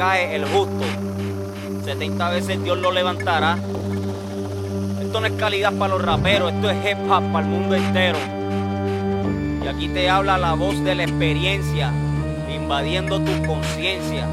[0.00, 0.84] 70 veces cae el justo,
[1.84, 3.58] 70 veces Dios lo levantará.
[5.00, 8.18] Esto no es calidad para los raperos, esto es hip hop para el mundo entero.
[9.62, 11.92] Y aquí te habla la voz de la experiencia,
[12.48, 14.26] invadiendo tu conciencia.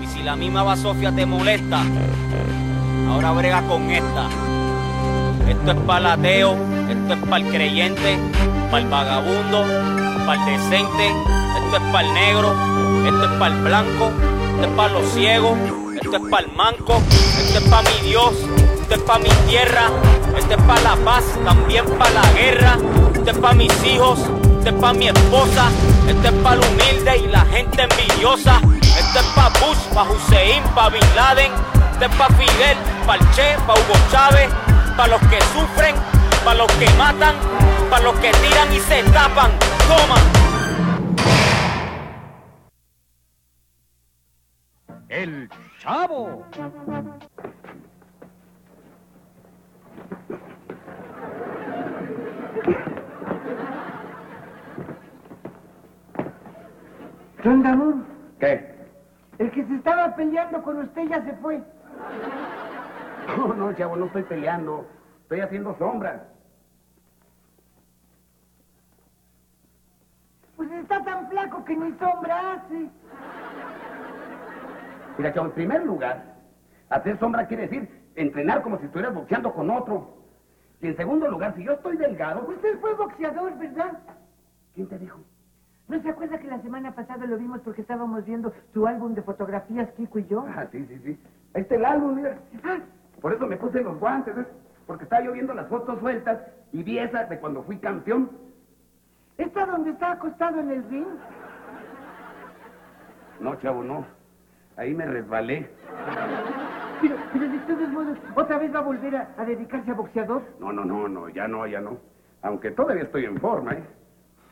[0.00, 1.82] Y si la misma basofia te molesta,
[3.08, 4.28] ahora brega con esta.
[5.48, 6.56] Esto es para el ateo,
[6.88, 8.18] esto es para el creyente,
[8.70, 9.64] para el vagabundo,
[10.24, 12.54] para el decente, esto es para el negro,
[13.06, 14.12] esto es para el blanco,
[14.56, 15.58] esto es para los ciegos,
[16.02, 18.32] esto es para el manco, esto es para mi Dios,
[18.80, 19.90] esto es para mi tierra,
[20.34, 22.78] esto es para la paz, también para la guerra,
[23.14, 25.68] esto es para mis hijos, esto es para mi esposa,
[26.08, 30.62] esto es para el humilde y la gente envidiosa, esto es para Bush, para Hussein,
[30.74, 31.52] para Bin Laden,
[31.92, 34.48] esto es para Fidel, para el Che, para Hugo Chávez,
[34.96, 35.94] para los que sufren,
[36.46, 37.34] para los que matan,
[37.90, 39.50] para los que tiran y se tapan.
[39.86, 40.45] Toma.
[45.26, 45.48] El
[45.80, 46.44] Chavo.
[57.42, 58.06] Rondamón,
[58.38, 58.74] ¿Qué?
[59.38, 61.60] el que se estaba peleando con usted ya se fue.
[63.36, 64.86] No, no, chavo, no estoy peleando.
[65.22, 66.22] Estoy haciendo sombras.
[70.54, 72.88] Pues está tan flaco que ni sombra hace.
[75.18, 76.34] Mira, chavo, en primer lugar,
[76.90, 80.16] hacer sombra quiere decir entrenar como si estuvieras boxeando con otro.
[80.80, 83.98] Y en segundo lugar, si yo estoy delgado, Usted fue boxeador, ¿verdad?
[84.74, 85.20] ¿quién te dijo?
[85.88, 89.22] ¿No se acuerda que la semana pasada lo vimos porque estábamos viendo su álbum de
[89.22, 90.44] fotografías, Kiko y yo?
[90.48, 91.16] Ah, sí, sí, sí.
[91.54, 92.36] Ahí está el álbum, mira.
[92.64, 92.78] Ah,
[93.20, 94.46] Por eso me puse los guantes, ¿ves?
[94.86, 96.38] Porque estaba yo viendo las fotos sueltas
[96.72, 98.30] y vi esa de cuando fui campeón.
[99.38, 101.06] ¿está donde está acostado en el ring?
[103.40, 104.04] No, chavo, no.
[104.76, 105.68] Ahí me resbalé.
[107.00, 110.42] Pero, pero de todos modos, ¿otra vez va a volver a, a dedicarse a boxeador?
[110.60, 111.98] No, no, no, no, ya no, ya no.
[112.42, 113.84] Aunque todavía estoy en forma, ¿eh?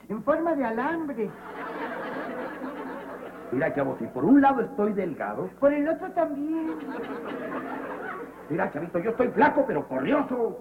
[0.08, 1.30] En forma de alambre.
[3.52, 6.74] Mira, chavo, si por un lado estoy delgado, Por el otro también.
[8.50, 10.60] mira, chavito, yo estoy flaco, pero corrioso.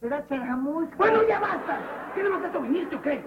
[0.00, 0.88] ¿Verdad, Charjamuz?
[0.96, 1.78] Bueno, ya basta.
[2.14, 3.22] ¿Qué más esto viniste o qué?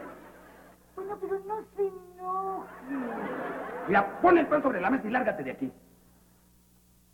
[0.95, 2.67] Bueno, pero no se enoje.
[3.87, 5.71] Mira, pon el pan sobre la mesa y lárgate de aquí.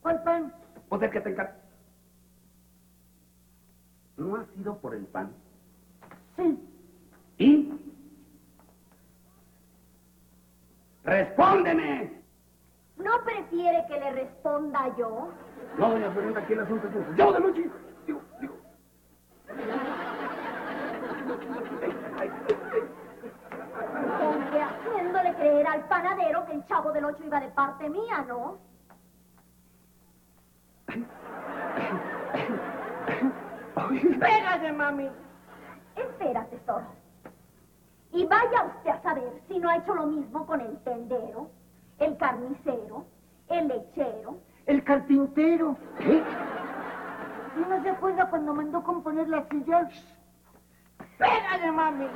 [0.02, 0.54] ¿Cuál pan?
[0.90, 1.56] Pues el que te encarga.
[4.18, 5.32] ¿No has ido por el pan?
[6.36, 6.60] Sí.
[7.38, 7.72] ¿Y?
[11.04, 12.22] ¡Respóndeme!
[12.98, 15.30] ¿No prefiere que le responda yo?
[15.78, 17.14] No, doña Florinda, aquí el asunto es eso.
[17.16, 17.70] Yo de noche.
[18.06, 18.58] Digo, digo.
[25.40, 28.58] creer al panadero que el chavo del ocho iba de parte mía, ¿no?
[34.20, 35.10] Pégale, mami.
[35.96, 36.88] Espera, tesoro.
[38.12, 41.50] Y vaya usted a saber si no ha hecho lo mismo con el tendero,
[42.00, 43.06] el carnicero,
[43.48, 44.40] el lechero.
[44.66, 45.78] El carpintero.
[46.00, 49.88] ¿Y no se acuerda cuando mandó componer la silla?
[51.18, 52.08] Pégale, mami.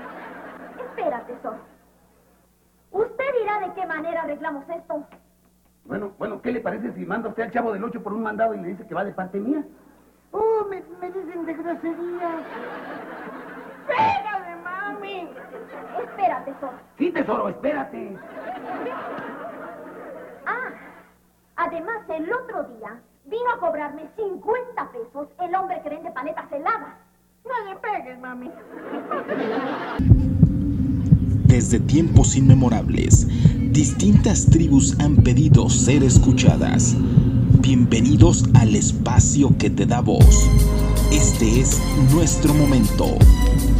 [0.79, 1.72] Espera, tesoro.
[2.93, 5.03] Usted dirá de qué manera arreglamos esto.
[5.85, 8.53] Bueno, bueno, ¿qué le parece si manda usted al chavo del ocho por un mandado
[8.53, 9.63] y le dice que va de parte mía?
[10.31, 12.43] Oh, me, me dicen de groserías.
[13.87, 15.29] Pégale, mami.
[16.01, 16.73] Espera, tesoro.
[16.97, 18.17] Sí, tesoro, espérate.
[20.45, 20.69] Ah,
[21.55, 26.95] además el otro día vino a cobrarme 50 pesos el hombre que vende paletas heladas.
[27.43, 28.51] No le pegues, mami.
[31.53, 33.27] Desde tiempos inmemorables,
[33.71, 36.95] distintas tribus han pedido ser escuchadas.
[37.59, 40.49] Bienvenidos al espacio que te da voz.
[41.11, 41.79] Este es
[42.11, 43.19] nuestro momento.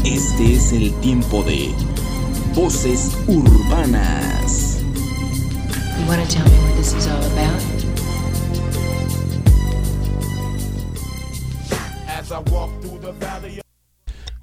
[0.05, 1.71] Este es el tiempo de
[2.53, 4.77] Voces Urbanas.
[5.97, 7.59] You want to tell me what this is all about?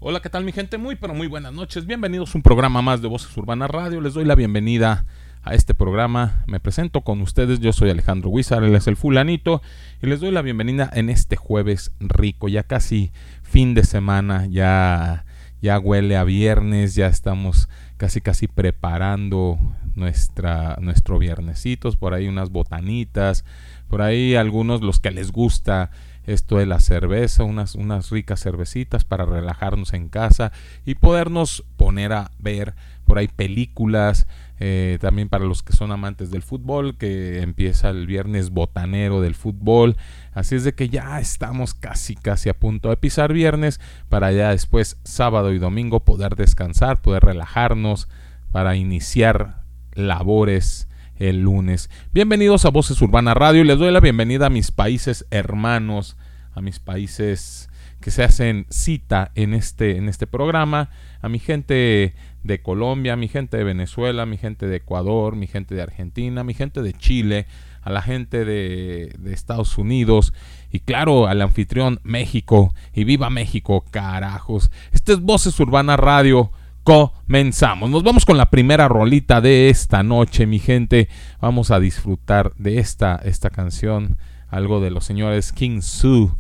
[0.03, 0.79] Hola, ¿qué tal mi gente?
[0.79, 1.85] Muy, pero muy buenas noches.
[1.85, 4.01] Bienvenidos a un programa más de Voces Urbanas Radio.
[4.01, 5.05] Les doy la bienvenida
[5.43, 6.43] a este programa.
[6.47, 7.61] Me presento con ustedes.
[7.61, 9.61] Yo soy Alejandro Huizar, él es el fulanito.
[10.03, 12.49] Y les doy la bienvenida en este jueves rico.
[12.49, 13.13] Ya casi
[13.43, 14.47] fin de semana.
[14.47, 15.27] Ya,
[15.61, 16.95] ya huele a viernes.
[16.95, 17.69] Ya estamos
[17.99, 19.59] casi, casi preparando
[19.97, 21.99] nuestra, nuestro viernesitos.
[21.99, 23.45] Por ahí unas botanitas.
[23.89, 25.91] Por ahí algunos los que les gusta
[26.33, 30.53] esto de la cerveza, unas, unas ricas cervecitas para relajarnos en casa
[30.87, 32.75] y podernos poner a ver
[33.05, 34.27] por ahí películas,
[34.61, 39.35] eh, también para los que son amantes del fútbol, que empieza el viernes botanero del
[39.35, 39.97] fútbol.
[40.33, 44.51] Así es de que ya estamos casi, casi a punto de pisar viernes para ya
[44.51, 48.09] después sábado y domingo poder descansar, poder relajarnos
[48.53, 49.63] para iniciar
[49.95, 50.89] labores
[51.21, 51.91] el lunes.
[52.13, 53.63] Bienvenidos a Voces Urbana Radio.
[53.63, 56.17] Les doy la bienvenida a mis países hermanos,
[56.53, 57.69] a mis países
[58.01, 63.17] que se hacen cita en este, en este programa, a mi gente de Colombia, a
[63.17, 66.55] mi gente de Venezuela, a mi gente de Ecuador, mi gente de Argentina, a mi
[66.55, 67.47] gente de Chile,
[67.83, 70.33] a la gente de, de Estados Unidos
[70.73, 72.75] y claro, al anfitrión México.
[72.95, 74.71] Y viva México, carajos.
[74.93, 76.51] Este es Voces Urbana Radio
[76.83, 77.91] comenzamos.
[77.91, 81.09] Nos vamos con la primera rolita de esta noche, mi gente.
[81.41, 84.19] Vamos a disfrutar de esta, esta canción,
[84.51, 86.31] algo de los señores King Sue,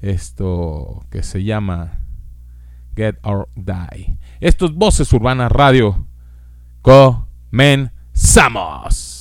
[0.00, 2.00] esto que se llama
[2.96, 4.18] Get or Die.
[4.40, 6.06] Esto es Voces Urbanas Radio.
[6.82, 9.17] Comenzamos.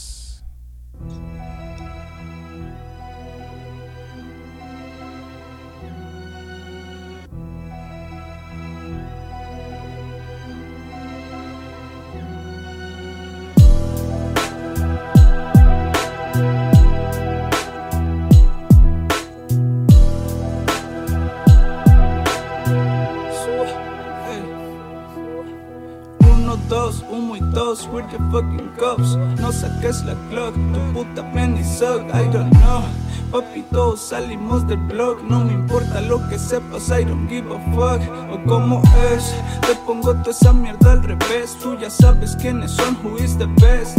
[27.57, 29.15] With the fucking cups.
[29.42, 32.01] No saques la clock, tu puta plan suck.
[32.13, 32.83] I don't know.
[33.31, 35.24] Papi, todos salimos del blog.
[35.24, 38.01] No me importa lo que sepas, I don't give a fuck.
[38.31, 41.57] O cómo es, te pongo toda esa mierda al revés.
[41.59, 43.98] Tú ya sabes quiénes son, who is the best.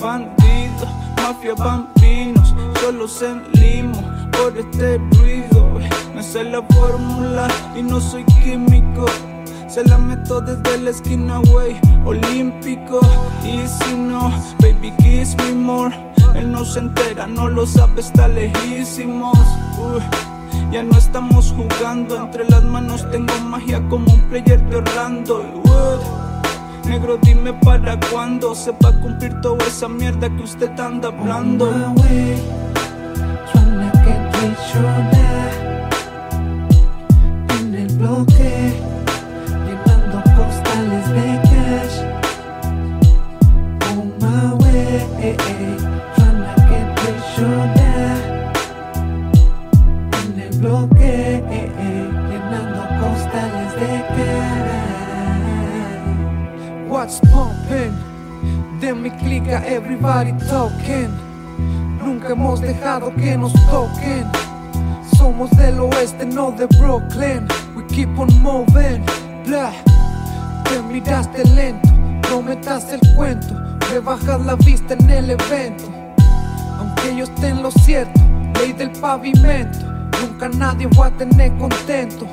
[0.00, 0.86] Bandido,
[1.16, 5.68] mafia, bambinos, solo se limo por este ruido.
[6.14, 7.46] Me sé la fórmula
[7.76, 9.04] y no soy químico.
[9.70, 12.98] Se la meto desde la esquina, wey, olímpico.
[13.44, 14.28] Y si no,
[14.58, 15.94] baby, kiss me more.
[16.34, 19.38] Él no se entera, no lo sabe, está lejísimos.
[20.72, 25.62] ya no estamos jugando, entre las manos tengo magia como un player de Orlando.
[26.84, 31.70] negro, dime para cuándo se va a cumplir toda esa mierda que usted anda hablando.
[37.98, 38.89] Bloque
[50.80, 51.42] En el bloque,
[52.30, 53.90] llenando costales de.
[56.88, 57.94] What's pumping?
[58.80, 61.10] De mi clica, everybody talking.
[62.02, 64.26] Nunca hemos dejado que nos toquen.
[65.16, 67.46] Somos del oeste, no de Brooklyn.
[67.76, 69.04] We keep on moving.
[69.46, 69.72] Blah
[70.70, 71.88] te miraste lento,
[72.30, 73.54] no metas el cuento,
[73.90, 75.84] rebajas la vista en el evento.
[76.78, 78.20] Aunque yo esté lo cierto,
[78.54, 79.78] ley del pavimento,
[80.20, 82.26] nunca nadie va a tener contento.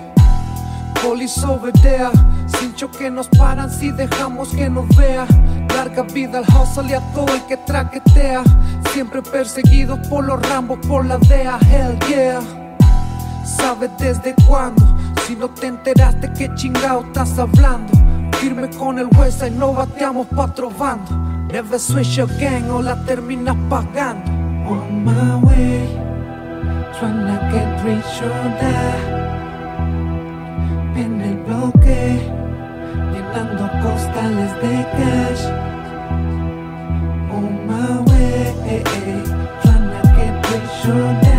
[1.01, 2.11] Police over there,
[2.47, 5.25] sin choque nos paran si dejamos que nos vea.
[5.75, 8.43] Larga vida al hustle y a todo el que traquetea.
[8.93, 12.41] Siempre perseguido por los rambos, por la DEA, hell yeah.
[13.45, 14.83] ¿Sabes desde cuándo?
[15.25, 17.93] Si no te enteraste, ¿qué chingado estás hablando?
[18.39, 21.11] Firme con el huesa y no bateamos pa' otro bando.
[21.51, 24.31] Never switch gang o la terminas pagando.
[24.69, 26.06] On my way,
[26.99, 29.01] trying to get rich or die.
[30.95, 32.01] En el bloque,
[33.13, 35.43] llenando costales de cash.
[37.31, 38.37] On my way,
[39.61, 41.35] trying to get rich or die.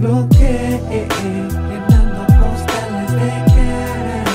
[0.00, 0.56] Bloque,
[1.70, 4.34] llenando costales de cash.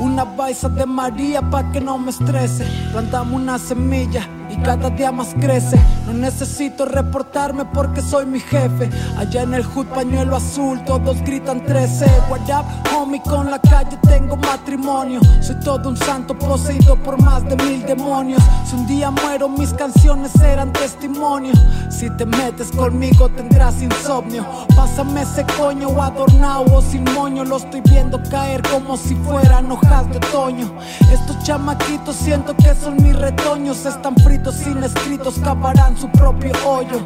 [0.00, 2.64] Una baisa de María pa' que no me estrese.
[2.92, 4.26] Plantamos una semilla
[4.62, 5.78] cada día más crece.
[6.10, 8.90] No necesito reportarme porque soy mi jefe.
[9.16, 12.04] Allá en el hood pañuelo azul, todos gritan 13.
[12.28, 15.20] What up, homie, con la calle tengo matrimonio.
[15.40, 18.42] Soy todo un santo poseído por más de mil demonios.
[18.68, 21.52] Si un día muero, mis canciones serán testimonio.
[21.90, 24.44] Si te metes conmigo, tendrás insomnio.
[24.74, 27.44] Pásame ese coño adornado o sin moño.
[27.44, 30.72] Lo estoy viendo caer como si fueran hojas de otoño.
[31.12, 33.86] Estos chamaquitos siento que son mis retoños.
[33.86, 37.00] Están fritos sin escritos, cavarán su propio hoyo.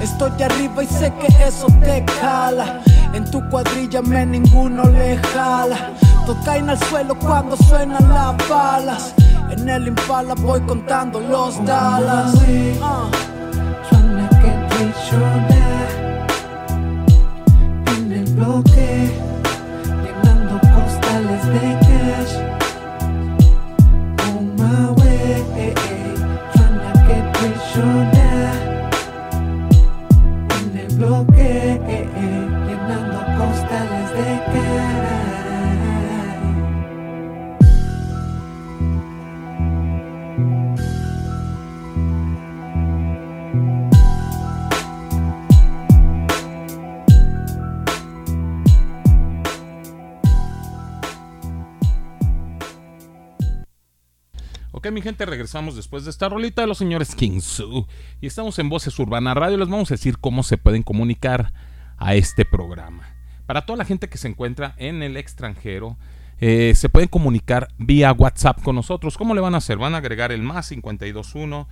[0.00, 2.80] Estoy arriba y sé que eso te cala.
[3.12, 5.90] En tu cuadrilla me ninguno le jala.
[6.24, 9.14] Todos caen al suelo cuando suenan las balas.
[9.50, 12.34] En el impala voy contando los Dallas.
[12.34, 12.40] Uh.
[17.96, 19.18] En el bloque,
[54.92, 57.86] Mi gente, regresamos después de esta rolita de los señores King Su.
[58.22, 59.58] Y estamos en Voces Urbana Radio.
[59.58, 61.52] Les vamos a decir cómo se pueden comunicar
[61.98, 63.06] a este programa.
[63.44, 65.98] Para toda la gente que se encuentra en el extranjero,
[66.40, 69.18] eh, se pueden comunicar vía WhatsApp con nosotros.
[69.18, 69.76] ¿Cómo le van a hacer?
[69.76, 71.68] Van a agregar el más 521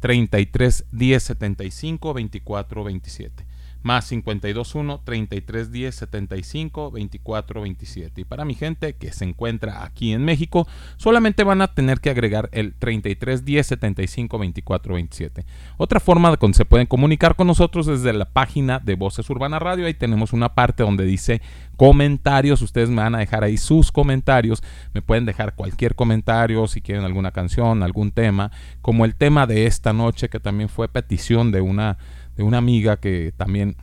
[0.00, 3.46] 33 10 75 24 27
[3.82, 8.20] más 521 33 10 75 24 27.
[8.20, 10.66] Y para mi gente que se encuentra aquí en México,
[10.96, 15.44] solamente van a tener que agregar el 33 10 75 24 27.
[15.76, 19.86] Otra forma que se pueden comunicar con nosotros desde la página de Voces Urbana Radio.
[19.86, 21.40] Ahí tenemos una parte donde dice
[21.76, 22.62] comentarios.
[22.62, 24.62] Ustedes me van a dejar ahí sus comentarios.
[24.92, 28.50] Me pueden dejar cualquier comentario si quieren alguna canción, algún tema,
[28.82, 31.98] como el tema de esta noche que también fue petición de una
[32.38, 33.76] de una amiga que también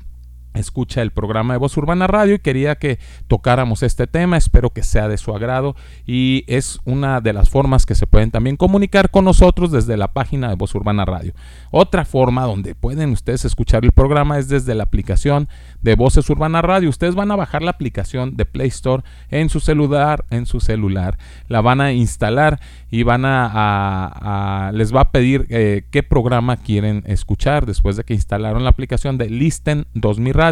[0.56, 4.84] escucha el programa de Voz Urbana Radio y quería que tocáramos este tema, espero que
[4.84, 9.10] sea de su agrado y es una de las formas que se pueden también comunicar
[9.10, 11.34] con nosotros desde la página de Voz Urbana Radio.
[11.72, 15.50] Otra forma donde pueden ustedes escuchar el programa es desde la aplicación
[15.82, 16.90] de Voces Urbana Radio.
[16.90, 21.18] Ustedes van a bajar la aplicación de Play Store en su celular, en su celular,
[21.48, 22.60] la van a instalar
[22.92, 28.14] y van a, les va a pedir eh, qué programa quieren escuchar después de que
[28.14, 30.45] instalaron la aplicación de Listen 2000 Radio.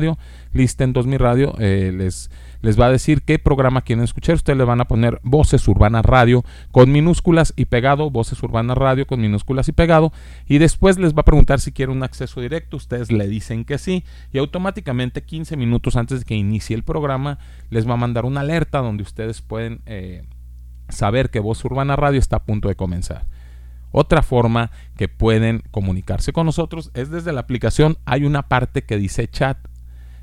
[0.53, 2.29] Listen 2000 Radio eh, les
[2.63, 4.35] les va a decir qué programa quieren escuchar.
[4.35, 9.05] Ustedes le van a poner Voces Urbana Radio con minúsculas y pegado, Voces Urbana Radio
[9.05, 10.13] con minúsculas y pegado.
[10.47, 12.77] Y después les va a preguntar si quieren un acceso directo.
[12.77, 14.05] Ustedes le dicen que sí.
[14.31, 17.37] Y automáticamente 15 minutos antes de que inicie el programa
[17.69, 20.23] les va a mandar una alerta donde ustedes pueden eh,
[20.87, 23.27] saber que Voz Urbana Radio está a punto de comenzar.
[23.91, 27.97] Otra forma que pueden comunicarse con nosotros es desde la aplicación.
[28.05, 29.57] Hay una parte que dice chat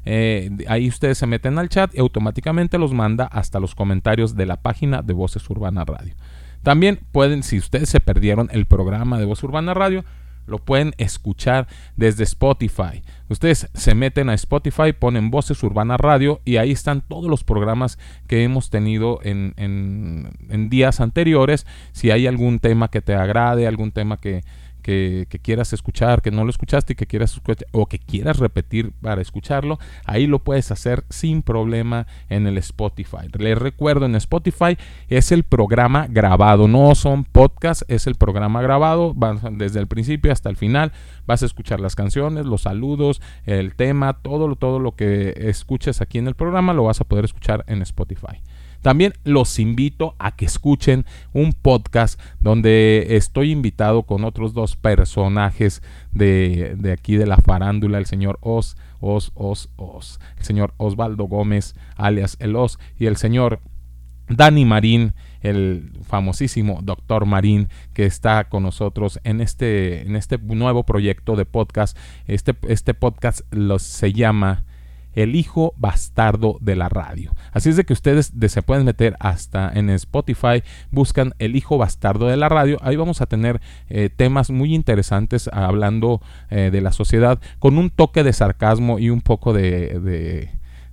[0.05, 4.47] eh, ahí ustedes se meten al chat y automáticamente los manda hasta los comentarios de
[4.47, 6.15] la página de Voces Urbana Radio.
[6.63, 10.05] También pueden, si ustedes se perdieron el programa de Voz Urbana Radio,
[10.47, 13.03] lo pueden escuchar desde Spotify.
[13.29, 17.99] Ustedes se meten a Spotify, ponen Voces Urbana Radio y ahí están todos los programas
[18.27, 21.67] que hemos tenido en, en días anteriores.
[21.93, 24.43] Si hay algún tema que te agrade, algún tema que,
[24.81, 28.93] que, quieras escuchar, que no lo escuchaste y que quieras escuchar, o que quieras repetir
[29.01, 33.29] para escucharlo, ahí lo puedes hacer sin problema en el Spotify.
[33.39, 34.77] Les recuerdo, en Spotify
[35.09, 39.15] es el programa grabado, no son podcasts, es el programa grabado,
[39.53, 40.93] desde el principio hasta el final,
[41.27, 46.19] vas a escuchar las canciones, los saludos, el tema, todo, todo lo que escuches aquí
[46.19, 48.41] en el programa lo vas a poder escuchar en Spotify.
[48.83, 55.83] También los invito a que escuchen un podcast donde estoy invitado con otros dos personajes
[56.13, 61.75] de, aquí de la farándula, el señor Os, Os, Os, Os, el señor Osvaldo Gómez,
[61.97, 63.61] alias El Os, y el señor
[64.29, 70.85] Dani Marín, el famosísimo doctor Marín, que está con nosotros en este, en este nuevo
[70.85, 71.99] proyecto de podcast.
[72.27, 73.43] Este, este podcast
[73.79, 74.65] se llama
[75.15, 77.35] el hijo bastardo de la radio.
[77.53, 82.27] Así es de que ustedes se pueden meter hasta en Spotify, buscan el hijo bastardo
[82.27, 82.79] de la radio.
[82.83, 87.91] Ahí vamos a tener eh, temas muy interesantes hablando eh, de la sociedad con un
[87.91, 90.51] toque de sarcasmo y un poco de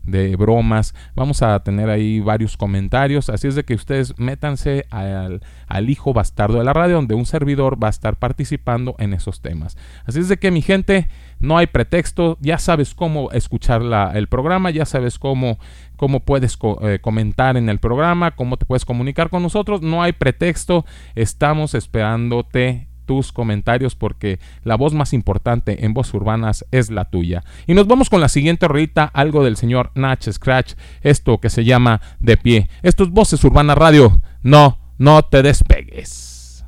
[0.08, 0.96] de bromas.
[1.16, 3.30] Vamos a tener ahí varios comentarios.
[3.30, 5.42] Así es de que ustedes métanse al,
[5.90, 9.78] hijo bastardo de la radio, donde un servidor va a estar participando en esos temas.
[10.06, 11.08] Así es de que mi gente,
[11.40, 12.38] no hay pretexto.
[12.42, 13.82] Ya sabes cómo escuchar
[14.16, 15.60] el programa, ya sabes cómo,
[15.96, 19.82] cómo puedes eh, comentar en el programa, cómo te puedes comunicar con nosotros.
[19.82, 20.86] No hay pretexto.
[21.16, 27.44] Estamos esperándote tus comentarios porque la voz más importante en voz urbanas es la tuya.
[27.66, 31.64] Y nos vamos con la siguiente rolita, algo del señor Natch Scratch, esto que se
[31.64, 32.70] llama De pie.
[32.84, 34.22] Esto es Voces Urbanas Radio.
[34.44, 36.66] No, no te despegues.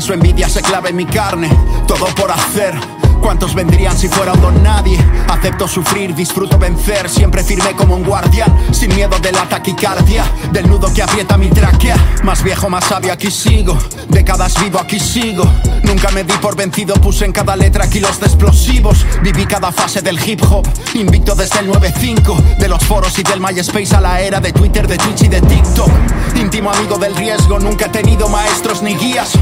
[0.00, 1.50] Su envidia se clave en mi carne,
[1.86, 2.74] todo por hacer.
[3.20, 4.98] ¿Cuántos vendrían si fuera un don nadie?
[5.28, 8.50] Acepto sufrir, disfruto vencer, siempre firme como un guardián.
[8.72, 11.96] sin miedo de la taquicardia, del nudo que aprieta mi tráquea.
[12.22, 13.76] Más viejo, más sabio, aquí sigo.
[14.08, 15.44] Décadas vivo, aquí sigo.
[15.82, 19.04] Nunca me di por vencido, puse en cada letra kilos de explosivos.
[19.22, 22.56] Viví cada fase del hip hop, invicto desde el 9-5.
[22.58, 25.42] De los foros y del MySpace a la era de Twitter, de Twitch y de
[25.42, 25.90] TikTok.
[26.36, 29.32] Íntimo amigo del riesgo, nunca he tenido maestros ni guías.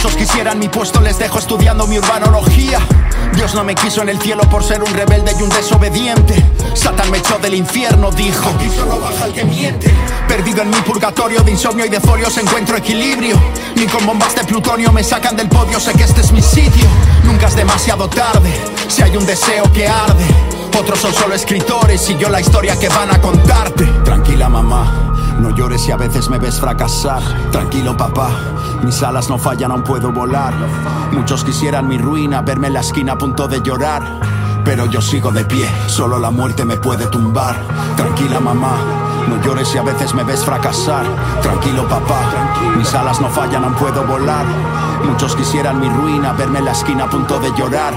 [0.00, 2.78] Muchos quisieran mi puesto, les dejo estudiando mi urbanología.
[3.34, 6.40] Dios no me quiso en el cielo por ser un rebelde y un desobediente.
[6.72, 8.48] Satán me echó del infierno, dijo.
[8.60, 9.74] El.
[10.28, 13.40] Perdido en mi purgatorio de insomnio y de folios encuentro equilibrio.
[13.74, 16.86] Ni con bombas de plutonio me sacan del podio, sé que este es mi sitio.
[17.24, 18.54] Nunca es demasiado tarde,
[18.86, 20.26] si hay un deseo que arde.
[20.78, 23.84] Otros son solo escritores y yo la historia que van a contarte.
[24.04, 27.50] Tranquila mamá, no llores si a veces me ves fracasar.
[27.50, 28.30] Tranquilo papá,
[28.82, 30.54] mis alas no fallan, aún puedo volar.
[31.12, 34.02] Muchos quisieran mi ruina, verme en la esquina a punto de llorar.
[34.64, 37.56] Pero yo sigo de pie, solo la muerte me puede tumbar.
[37.96, 38.76] Tranquila mamá,
[39.28, 41.04] no llores si a veces me ves fracasar.
[41.42, 44.44] Tranquilo papá, mis alas no fallan, aún puedo volar.
[45.04, 47.94] Muchos quisieran mi ruina, verme en la esquina a punto de llorar.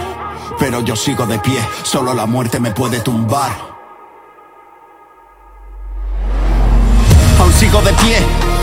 [0.60, 3.52] Pero yo sigo de pie, solo la muerte me puede tumbar.
[7.40, 8.18] Aún sigo de pie,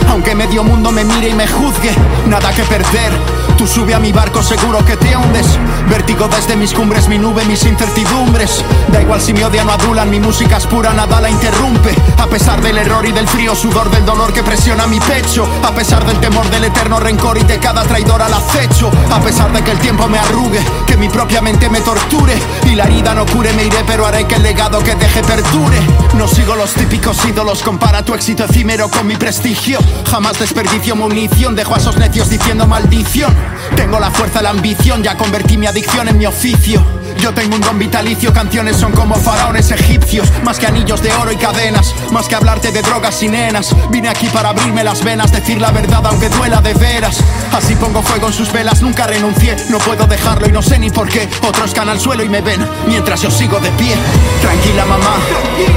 [0.09, 1.91] aunque medio mundo me mire y me juzgue,
[2.27, 3.48] nada que perder.
[3.59, 5.45] Tú sube a mi barco seguro que te hundes.
[5.89, 8.63] Vértigo desde mis cumbres, mi nube, mis incertidumbres.
[8.87, 11.93] Da igual si me odian o adulan, mi música es pura, nada la interrumpe.
[12.19, 15.45] A pesar del error y del frío, sudor del dolor que presiona mi pecho.
[15.65, 18.89] A pesar del temor del eterno rencor y de cada traidor al acecho.
[19.11, 22.39] A pesar de que el tiempo me arrugue, que mi propia mente me torture.
[22.63, 25.81] Y la herida no cure, me iré, pero haré que el legado que deje perdure.
[26.13, 29.79] No sigo los típicos ídolos, compara tu éxito efímero con mi prestigio.
[30.09, 33.48] Jamás desperdicio munición, dejo a esos necios diciendo maldición.
[33.75, 36.83] Tengo la fuerza, la ambición, ya convertí mi adicción en mi oficio.
[37.19, 41.31] Yo tengo un don vitalicio, canciones son como faraones egipcios, más que anillos de oro
[41.31, 43.75] y cadenas, más que hablarte de drogas y nenas.
[43.89, 47.17] Vine aquí para abrirme las venas, decir la verdad aunque duela de veras.
[47.51, 50.89] Así pongo fuego en sus velas, nunca renuncié, no puedo dejarlo y no sé ni
[50.91, 51.27] por qué.
[51.41, 53.95] Otros caen al suelo y me ven, mientras yo sigo de pie.
[54.41, 55.15] Tranquila mamá,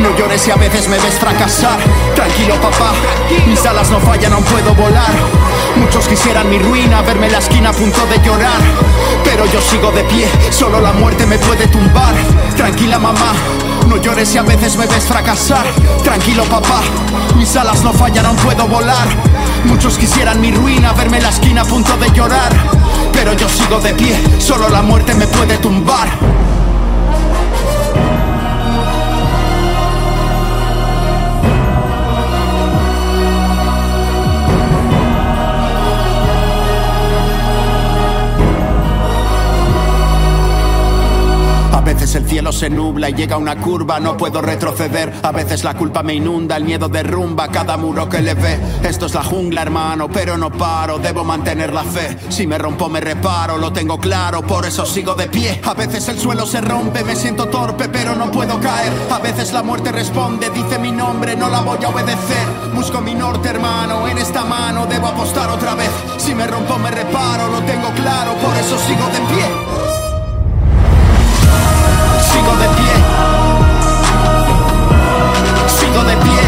[0.00, 1.78] no llores si a veces me ves fracasar.
[2.14, 2.92] Tranquilo papá,
[3.46, 5.10] mis alas no fallan, aún puedo volar.
[5.76, 8.60] Muchos quisieran mi ruina, verme en la esquina a punto de llorar.
[9.24, 12.14] Pero yo sigo de pie, solo la muerte me puede tumbar.
[12.56, 13.32] Tranquila mamá,
[13.88, 15.66] no llores si a veces me ves fracasar.
[16.02, 16.82] Tranquilo papá,
[17.36, 19.08] mis alas no fallan, puedo volar.
[19.64, 22.52] Muchos quisieran mi ruina, verme en la esquina a punto de llorar.
[23.12, 26.08] Pero yo sigo de pie, solo la muerte me puede tumbar.
[42.14, 45.12] El cielo se nubla y llega una curva, no puedo retroceder.
[45.22, 48.58] A veces la culpa me inunda, el miedo derrumba cada muro que le ve.
[48.82, 52.16] Esto es la jungla, hermano, pero no paro, debo mantener la fe.
[52.28, 55.60] Si me rompo, me reparo, lo tengo claro, por eso sigo de pie.
[55.64, 58.92] A veces el suelo se rompe, me siento torpe, pero no puedo caer.
[59.10, 62.46] A veces la muerte responde, dice mi nombre, no la voy a obedecer.
[62.74, 65.90] Busco mi norte, hermano, en esta mano debo apostar otra vez.
[66.18, 70.11] Si me rompo, me reparo, lo tengo claro, por eso sigo de pie.
[72.42, 72.94] Sigo de pie.
[75.68, 76.42] Sigo de pie.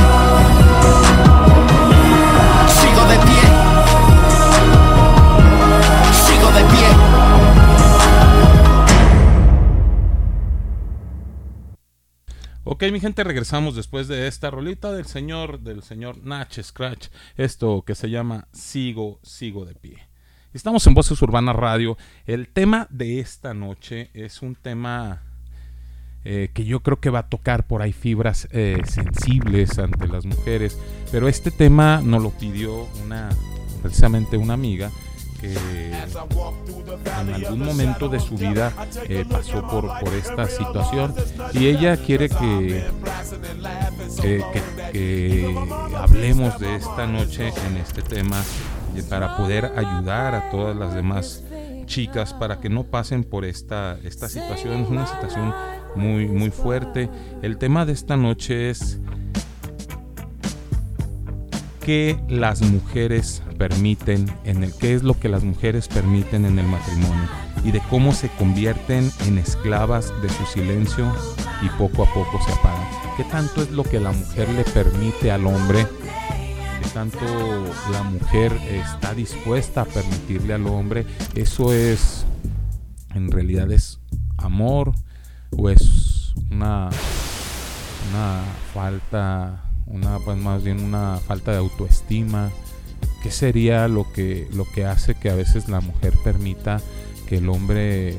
[2.69, 3.43] Sigo de pie.
[6.27, 6.89] Sigo de pie.
[12.65, 17.85] Ok, mi gente, regresamos después de esta rolita del señor, del señor Nach Scratch, esto
[17.87, 20.09] que se llama Sigo, Sigo de Pie.
[20.53, 21.97] Estamos en Voces Urbanas Radio.
[22.27, 25.23] El tema de esta noche es un tema
[26.25, 30.25] eh, que yo creo que va a tocar por ahí fibras eh, sensibles ante las
[30.25, 30.79] mujeres,
[31.13, 33.29] pero este tema nos lo pidió una,
[33.83, 34.91] precisamente una amiga
[35.41, 35.53] que
[37.21, 38.73] en algún momento de su vida
[39.09, 41.15] eh, pasó por, por esta situación.
[41.53, 42.85] Y ella quiere que,
[44.23, 45.55] que, que- que
[45.97, 48.43] hablemos de esta noche en este tema
[49.11, 51.43] para poder ayudar a todas las demás
[51.87, 54.83] chicas para que no pasen por esta, esta situación.
[54.83, 55.55] Es una situación
[55.95, 57.09] muy, muy fuerte.
[57.43, 59.01] El tema de esta noche es
[61.81, 66.67] qué las mujeres permiten en el qué es lo que las mujeres permiten en el
[66.67, 67.29] matrimonio
[67.65, 71.13] y de cómo se convierten en esclavas de su silencio
[71.63, 72.87] y poco a poco se apagan.
[73.17, 75.87] ¿Qué tanto es lo que la mujer le permite al hombre?
[76.85, 77.19] ¿Qué tanto
[77.91, 81.07] la mujer está dispuesta a permitirle al hombre?
[81.35, 82.27] Eso es
[83.15, 84.01] en realidad es
[84.37, 84.93] amor
[85.57, 86.91] o es una
[88.11, 88.43] una
[88.75, 92.51] falta una pues más bien una falta de autoestima.
[93.23, 96.83] ¿Qué sería lo que, lo que hace que a veces la mujer permita
[97.27, 98.19] que el hombre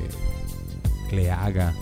[1.12, 1.72] le haga?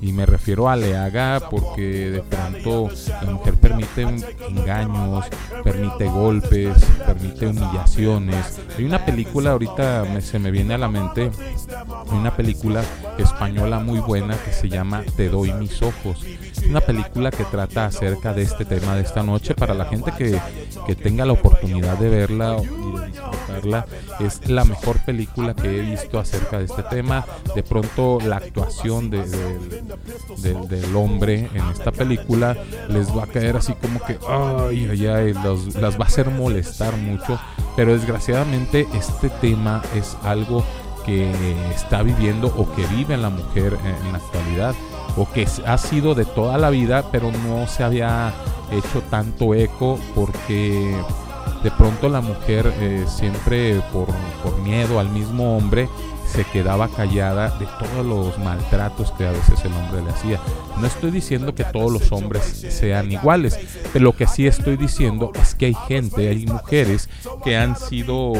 [0.00, 2.88] Y me refiero a le haga porque de pronto
[3.22, 4.02] la mujer permite
[4.48, 5.24] engaños,
[5.64, 8.60] permite golpes, permite humillaciones.
[8.76, 11.30] Hay una película, ahorita me, se me viene a la mente,
[12.10, 12.84] hay una película
[13.18, 16.24] española muy buena que se llama Te doy mis ojos.
[16.68, 20.40] Una película que trata acerca de este tema de esta noche para la gente que,
[20.86, 23.86] que tenga la oportunidad de verla y de disfrutarla.
[24.20, 27.24] Es la mejor película que he visto acerca de este tema.
[27.54, 29.24] De pronto la actuación de,
[30.38, 32.56] de, del hombre en esta película
[32.88, 35.34] les va a caer así como que, ay, ay, ay,
[35.80, 37.38] las va a hacer molestar mucho.
[37.76, 40.64] Pero desgraciadamente este tema es algo
[41.06, 41.32] que
[41.70, 44.74] está viviendo o que vive la mujer en la actualidad
[45.16, 48.32] o que ha sido de toda la vida pero no se había
[48.70, 50.96] hecho tanto eco porque
[51.62, 54.06] de pronto la mujer eh, siempre por,
[54.42, 55.88] por miedo al mismo hombre
[56.32, 60.40] se quedaba callada de todos los maltratos que a veces el hombre le hacía.
[60.78, 63.58] No estoy diciendo que todos los hombres sean iguales,
[63.92, 67.08] pero lo que sí estoy diciendo es que hay gente, hay mujeres
[67.44, 68.32] que han sido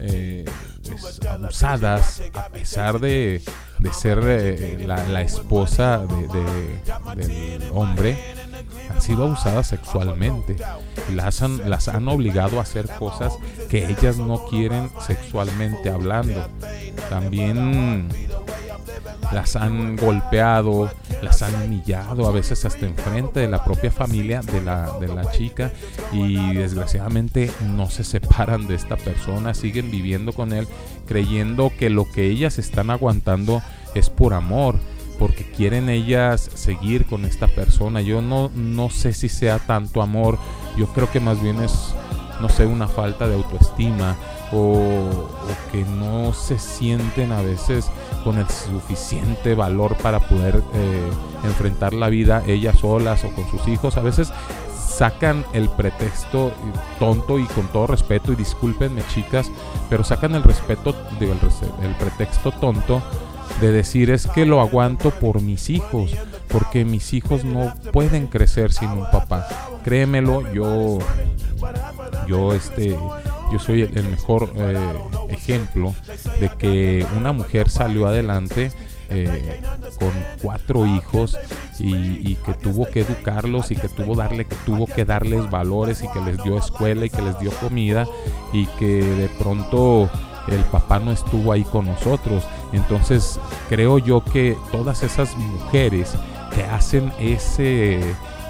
[0.00, 0.44] eh,
[0.88, 3.42] pues, abusadas a pesar de,
[3.78, 8.18] de ser eh, la, la, esposa de, de, del hombre
[8.90, 10.56] han sido abusadas sexualmente.
[11.12, 13.34] Las han, las han obligado a hacer cosas
[13.68, 16.46] que ellas no quieren sexualmente hablando.
[17.08, 18.08] También
[19.32, 20.90] las han golpeado,
[21.22, 25.30] las han humillado, a veces hasta enfrente de la propia familia de la, de la
[25.30, 25.70] chica
[26.12, 30.66] y desgraciadamente no se separan de esta persona, siguen viviendo con él
[31.06, 33.62] creyendo que lo que ellas están aguantando
[33.94, 34.76] es por amor
[35.20, 38.00] porque quieren ellas seguir con esta persona.
[38.00, 40.38] Yo no, no sé si sea tanto amor,
[40.78, 41.94] yo creo que más bien es,
[42.40, 44.16] no sé, una falta de autoestima
[44.50, 45.28] o,
[45.70, 47.90] que no se sienten a veces
[48.24, 51.10] con el suficiente valor para poder eh,
[51.44, 53.98] enfrentar la vida ellas solas o con sus hijos.
[53.98, 54.32] A veces
[55.00, 56.52] sacan el pretexto
[56.98, 59.50] tonto y con todo respeto, y discúlpenme chicas,
[59.88, 61.34] pero sacan el respeto, digo,
[61.82, 63.02] el, pretexto tonto
[63.60, 66.12] de decir es que lo aguanto por mis hijos,
[66.48, 69.46] porque mis hijos no pueden crecer sin un papá.
[69.84, 70.98] Créemelo, yo,
[72.26, 72.96] yo este,
[73.52, 74.76] yo soy el mejor eh,
[75.28, 75.94] ejemplo
[76.40, 78.72] de que una mujer salió adelante
[79.12, 79.60] eh,
[79.98, 81.36] con cuatro hijos
[81.80, 86.08] y, que tuvo que educarlos y que tuvo darle que tuvo que darles valores y
[86.08, 88.06] que les dio escuela y que les dio comida
[88.52, 90.08] y que de pronto
[90.50, 92.44] el papá no estuvo ahí con nosotros.
[92.72, 96.14] Entonces creo yo que todas esas mujeres
[96.54, 98.00] que hacen ese,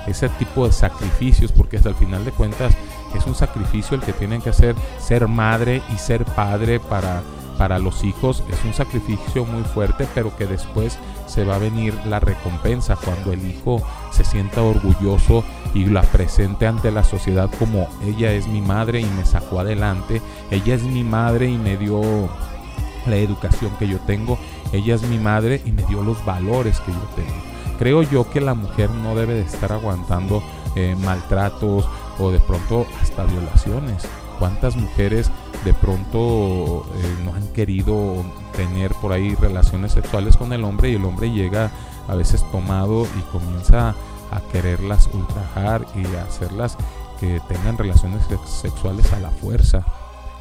[0.07, 2.75] ese tipo de sacrificios, porque hasta el final de cuentas
[3.15, 7.23] es un sacrificio el que tienen que hacer ser madre y ser padre para
[7.61, 11.93] para los hijos es un sacrificio muy fuerte, pero que después se va a venir
[12.07, 13.83] la recompensa cuando el hijo
[14.13, 19.05] se sienta orgulloso y la presente ante la sociedad como ella es mi madre y
[19.05, 22.01] me sacó adelante, ella es mi madre y me dio
[23.07, 24.39] la educación que yo tengo,
[24.73, 27.35] ella es mi madre y me dio los valores que yo tengo.
[27.79, 30.43] Creo yo que la mujer no debe de estar aguantando
[30.77, 34.07] eh, maltratos o de pronto hasta violaciones.
[34.39, 35.31] ¿Cuántas mujeres
[35.65, 38.25] de pronto eh, no han querido
[38.57, 41.71] tener por ahí relaciones sexuales con el hombre y el hombre llega
[42.09, 43.95] a veces tomado y comienza a
[44.53, 46.77] quererlas ultrajar y a hacerlas
[47.19, 49.85] que tengan relaciones sexuales a la fuerza.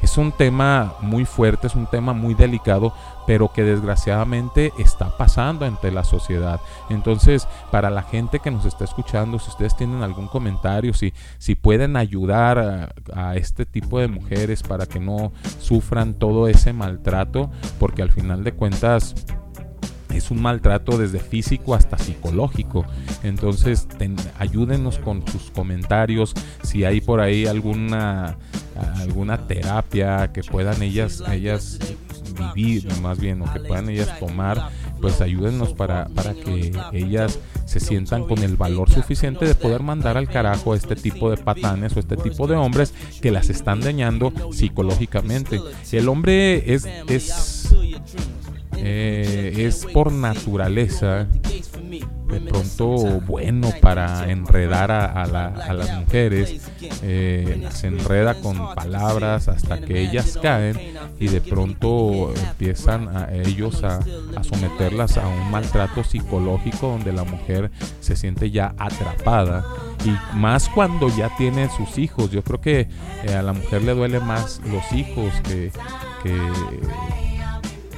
[0.02, 2.94] Es un tema muy fuerte, es un tema muy delicado,
[3.26, 6.60] pero que desgraciadamente está pasando entre la sociedad.
[6.88, 11.54] Entonces, para la gente que nos está escuchando, si ustedes tienen algún comentario, si, si
[11.54, 18.02] pueden ayudar a, este tipo de mujeres para que no sufran todo ese maltrato, porque
[18.02, 19.14] al final de cuentas
[20.12, 22.84] es un maltrato desde físico hasta psicológico.
[23.22, 23.86] Entonces,
[24.38, 26.34] ayúdenos con sus comentarios.
[26.62, 28.36] Si hay por ahí alguna
[28.94, 31.78] alguna terapia que puedan ellas ellas
[32.54, 34.70] vivir más bien o que puedan ellas tomar
[35.00, 40.16] pues ayúdennos para, para que ellas se sientan con el valor suficiente de poder mandar
[40.16, 43.80] al carajo a este tipo de patanes o este tipo de hombres que las están
[43.80, 45.60] dañando psicológicamente
[45.92, 47.74] el hombre es es
[48.82, 51.26] eh, es por naturaleza.
[52.30, 56.60] De pronto bueno para enredar a, las mujeres,
[57.02, 60.78] eh, las enreda con palabras hasta que ellas caen
[61.18, 64.00] y de pronto empiezan a ellos a,
[64.42, 69.64] someterlas a un maltrato psicológico donde la mujer se siente ya atrapada.
[70.04, 72.30] Y más cuando ya tiene sus hijos.
[72.30, 72.88] Yo creo que
[73.24, 75.72] eh, a la mujer le duele más los hijos que,
[76.22, 76.38] que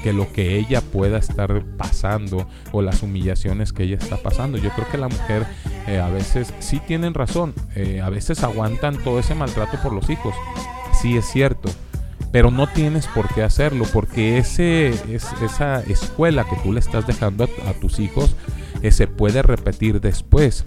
[0.03, 4.59] que lo que ella pueda estar pasando o las humillaciones que ella está pasando.
[4.59, 5.47] Yo creo que la mujer
[5.87, 10.11] eh, a veces sí tienen razón, eh, a veces aguantan todo ese maltrato por los
[10.11, 10.35] hijos,
[10.93, 11.71] sí es cierto,
[12.33, 17.07] pero no tienes por qué hacerlo porque ese, es, esa escuela que tú le estás
[17.07, 18.35] dejando a, tus hijos
[18.83, 20.65] eh, se puede repetir después.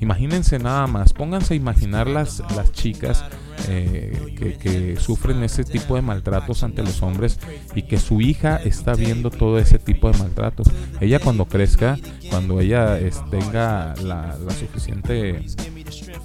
[0.00, 3.24] Imagínense nada más, pónganse a imaginar las, las chicas
[3.68, 7.38] eh, que, sufren ese tipo de maltratos ante los hombres
[7.74, 10.68] y que su hija está viendo todo ese tipo de maltratos.
[11.00, 11.98] Ella cuando crezca,
[12.30, 12.98] cuando ella
[13.30, 15.44] tenga la, la suficiente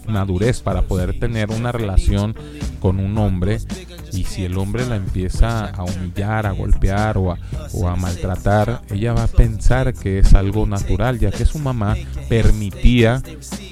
[0.08, 2.36] madurez para poder tener una relación
[2.80, 3.60] con un hombre
[4.12, 9.24] y si el hombre la empieza a humillar, a golpear o a, maltratar, ella va
[9.24, 11.96] a pensar que es algo natural, ya que su mamá
[12.28, 13.22] permitía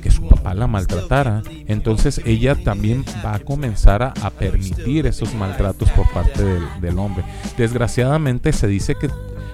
[0.01, 1.41] que su papá la maltratara.
[1.67, 6.43] Entonces ella también va a comenzar a, permitir esos maltratos por parte
[6.79, 7.25] del hombre.
[7.57, 9.09] Desgraciadamente se dice que,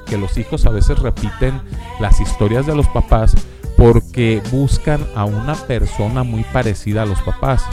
[0.06, 1.62] que los hijos a veces repiten
[2.00, 3.36] las historias de los papás
[3.78, 7.64] porque buscan a una persona muy parecida a los papás.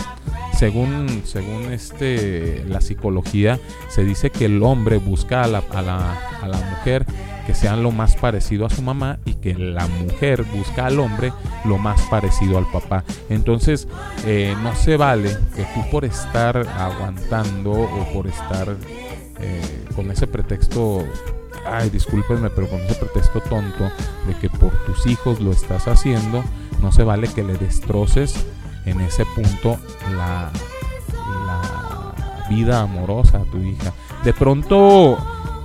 [0.58, 6.12] Según, según este, la psicología, se dice que el hombre busca a la, a, la,
[6.40, 7.06] a la mujer
[7.46, 11.32] que sean lo más parecido a su mamá y que la mujer busca al hombre
[11.64, 13.04] lo más parecido al papá.
[13.28, 13.88] Entonces,
[14.24, 18.76] eh, no se vale que tú por estar aguantando o por estar
[19.40, 21.04] eh, con ese pretexto
[21.66, 23.90] ay, discúlpenme, pero con ese pretexto tonto
[24.26, 26.42] de que por tus hijos lo estás haciendo,
[26.80, 28.34] no se vale que le destroces
[28.84, 29.78] en ese punto
[30.16, 30.50] la,
[31.46, 33.92] la vida amorosa a tu hija.
[34.24, 35.18] De pronto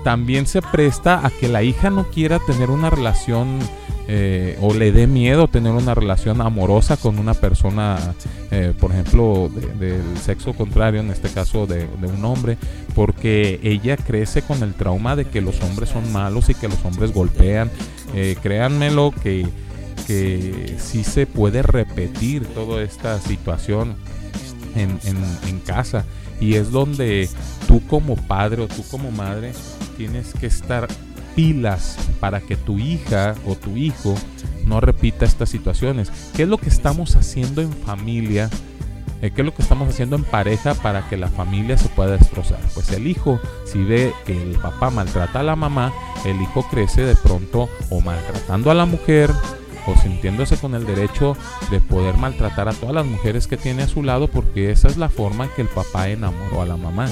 [0.03, 3.59] también se presta a que la hija no quiera tener una relación
[4.09, 8.15] eh, o le dé miedo tener una relación amorosa con una persona,
[8.51, 12.57] eh, por ejemplo, del sexo contrario, en este caso de, un hombre,
[12.95, 16.83] porque ella crece con el trauma de que los hombres son malos y que los
[16.85, 17.69] hombres golpean.
[18.15, 19.45] Eh, créanmelo que,
[20.07, 23.95] que sí se puede repetir toda esta situación
[24.75, 24.99] en,
[25.47, 26.05] en casa
[26.39, 27.29] y es donde
[27.67, 29.53] tú como padre o tú como madre
[29.97, 30.87] tienes que estar
[31.37, 34.15] pilas para que tu hija o tu hijo
[34.65, 36.11] no repita estas situaciones.
[36.35, 38.49] ¿Qué es lo que estamos haciendo en familia?
[39.21, 42.17] Eh, ¿Qué es lo que estamos haciendo en pareja para que la familia se pueda
[42.17, 42.59] destrozar?
[42.73, 45.93] Pues el hijo, si ve que el papá maltrata a la mamá,
[46.25, 49.31] el hijo crece de pronto o maltratando a la mujer
[49.85, 51.37] o sintiéndose con el derecho
[51.69, 54.97] de poder maltratar a todas las mujeres que tiene a su lado porque esa es
[54.97, 57.07] la forma en que el papá enamoró a la mamá.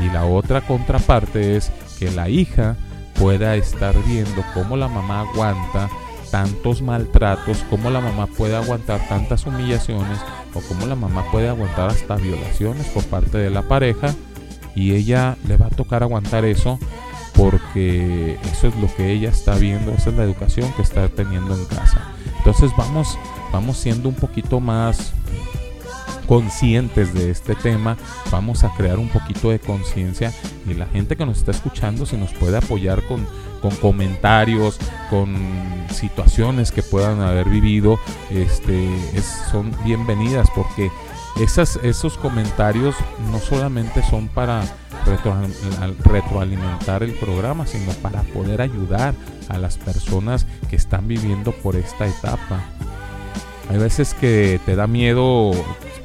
[0.00, 2.76] Y la otra contraparte es que la hija
[3.20, 5.90] pueda estar viendo cómo la mamá aguanta
[6.30, 10.18] tantos maltratos, cómo la mamá puede aguantar tantas humillaciones
[10.54, 14.14] o cómo la mamá puede aguantar hasta violaciones por parte de la pareja
[14.74, 16.78] y ella le va a tocar aguantar eso
[17.34, 21.54] porque eso es lo que ella está viendo, esa es la educación que está teniendo
[21.54, 22.00] en casa.
[22.38, 23.18] Entonces vamos,
[23.52, 25.12] vamos siendo un poquito más
[26.30, 27.96] conscientes de este tema,
[28.30, 30.32] vamos a crear un poquito de conciencia
[30.64, 33.26] y la gente que nos está escuchando se nos puede apoyar con,
[33.60, 34.78] con comentarios,
[35.10, 35.36] con
[35.92, 37.98] situaciones que puedan haber vivido,
[38.30, 38.88] este,
[39.50, 40.92] son bienvenidas porque
[41.40, 42.94] esas, esos comentarios
[43.32, 44.62] no solamente son para
[46.04, 49.14] retroalimentar el programa, sino para poder ayudar
[49.48, 52.60] a las personas que están viviendo por esta etapa.
[53.68, 55.52] Hay veces que te da miedo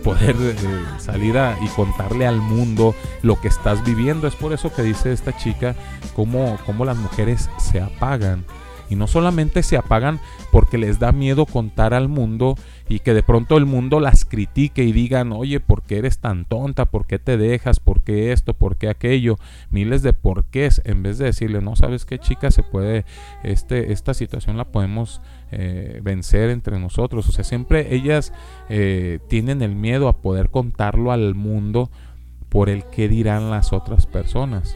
[0.05, 0.55] poder eh,
[0.99, 4.27] salir a, y contarle al mundo lo que estás viviendo.
[4.27, 5.75] Es por eso que dice esta chica
[6.15, 8.45] cómo, cómo las mujeres se apagan.
[8.87, 10.19] Y no solamente se apagan
[10.51, 12.55] porque les da miedo contar al mundo
[12.87, 16.45] y que de pronto el mundo las critique y digan, oye, ¿por qué eres tan
[16.45, 16.85] tonta?
[16.85, 17.79] ¿Por qué te dejas?
[17.79, 18.53] ¿Por qué esto?
[18.53, 19.37] ¿Por qué aquello?
[19.71, 20.83] Miles de porqués.
[20.85, 23.05] En vez de decirle, no sabes qué chica se puede,
[23.43, 25.19] este, esta situación la podemos
[25.57, 27.29] eh, vencer entre nosotros.
[27.29, 28.33] O sea, siempre ellas
[28.67, 31.89] eh, tienen el miedo a poder contarlo al mundo
[32.49, 34.75] por el que dirán las otras personas.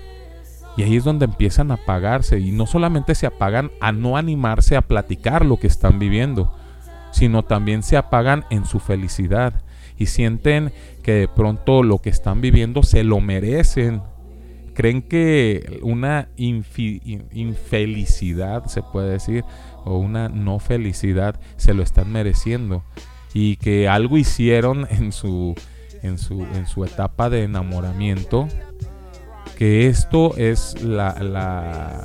[0.78, 2.40] Y ahí es donde empiezan a apagarse.
[2.40, 6.56] Y no solamente se apagan a no animarse a platicar lo que están viviendo,
[7.12, 9.62] sino también se apagan en su felicidad.
[9.98, 10.72] Y sienten
[11.04, 14.02] que de pronto lo que están viviendo se lo merecen
[14.80, 19.44] creen que una infelicidad, se puede decir,
[19.86, 22.84] o una no felicidad, se lo están mereciendo.
[23.34, 25.56] Y que algo hicieron en su,
[26.02, 28.48] en su, en su etapa de enamoramiento,
[29.58, 32.04] que esto es la, la,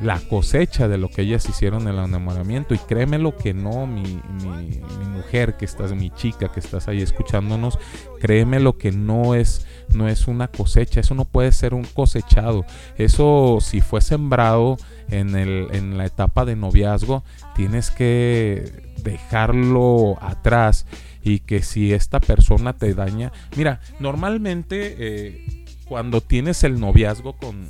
[0.00, 2.74] la cosecha de lo que ellas hicieron en el enamoramiento.
[2.74, 6.88] Y créeme lo que no, mi, mi, mi mujer que estás, mi chica que estás
[6.88, 7.78] ahí escuchándonos,
[8.20, 12.64] créeme lo que no es, no es una cosecha, eso no puede ser un cosechado.
[12.96, 14.76] Eso si fue sembrado
[15.10, 17.24] en, el, en la etapa de noviazgo,
[17.54, 20.86] tienes que dejarlo atrás.
[21.22, 27.68] Y que si esta persona te daña, mira, normalmente eh, cuando tienes el noviazgo con,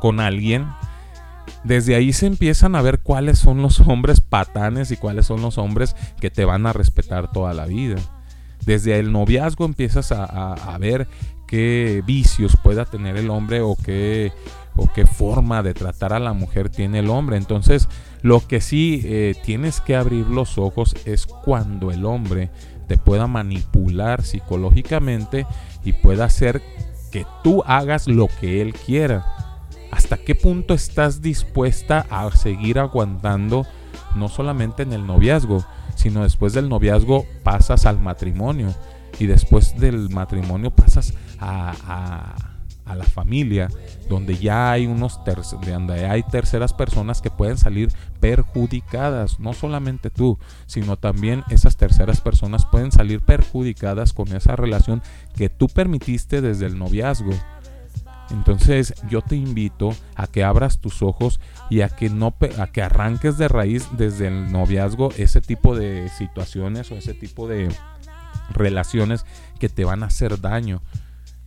[0.00, 0.66] con alguien,
[1.62, 5.58] desde ahí se empiezan a ver cuáles son los hombres patanes y cuáles son los
[5.58, 7.96] hombres que te van a respetar toda la vida.
[8.66, 11.06] Desde el noviazgo empiezas a, ver
[11.46, 14.32] qué vicios pueda tener el hombre o qué,
[14.76, 17.36] o qué forma de tratar a la mujer tiene el hombre.
[17.36, 17.88] Entonces,
[18.22, 22.50] lo que sí eh, tienes que abrir los ojos es cuando el hombre
[22.88, 25.46] te pueda manipular psicológicamente
[25.84, 26.62] y pueda hacer
[27.12, 29.26] que tú hagas lo que él quiera.
[29.90, 33.66] ¿Hasta qué punto estás dispuesta a seguir aguantando
[34.16, 35.64] no solamente en el noviazgo,
[35.96, 38.74] sino después del noviazgo pasas al matrimonio
[39.18, 43.68] y después del matrimonio pasas a, a- la familia,
[44.10, 50.10] donde ya hay unos terc- donde hay terceras personas que pueden salir perjudicadas, no solamente
[50.10, 55.02] tú, sino también esas terceras personas pueden salir perjudicadas con esa relación
[55.34, 57.32] que tú permitiste desde el noviazgo.
[58.30, 62.82] Entonces yo te invito a que abras tus ojos y a que no a que
[62.82, 67.68] arranques de raíz desde el noviazgo ese tipo de situaciones o ese tipo de
[68.52, 69.24] relaciones
[69.58, 70.82] que te van a hacer daño.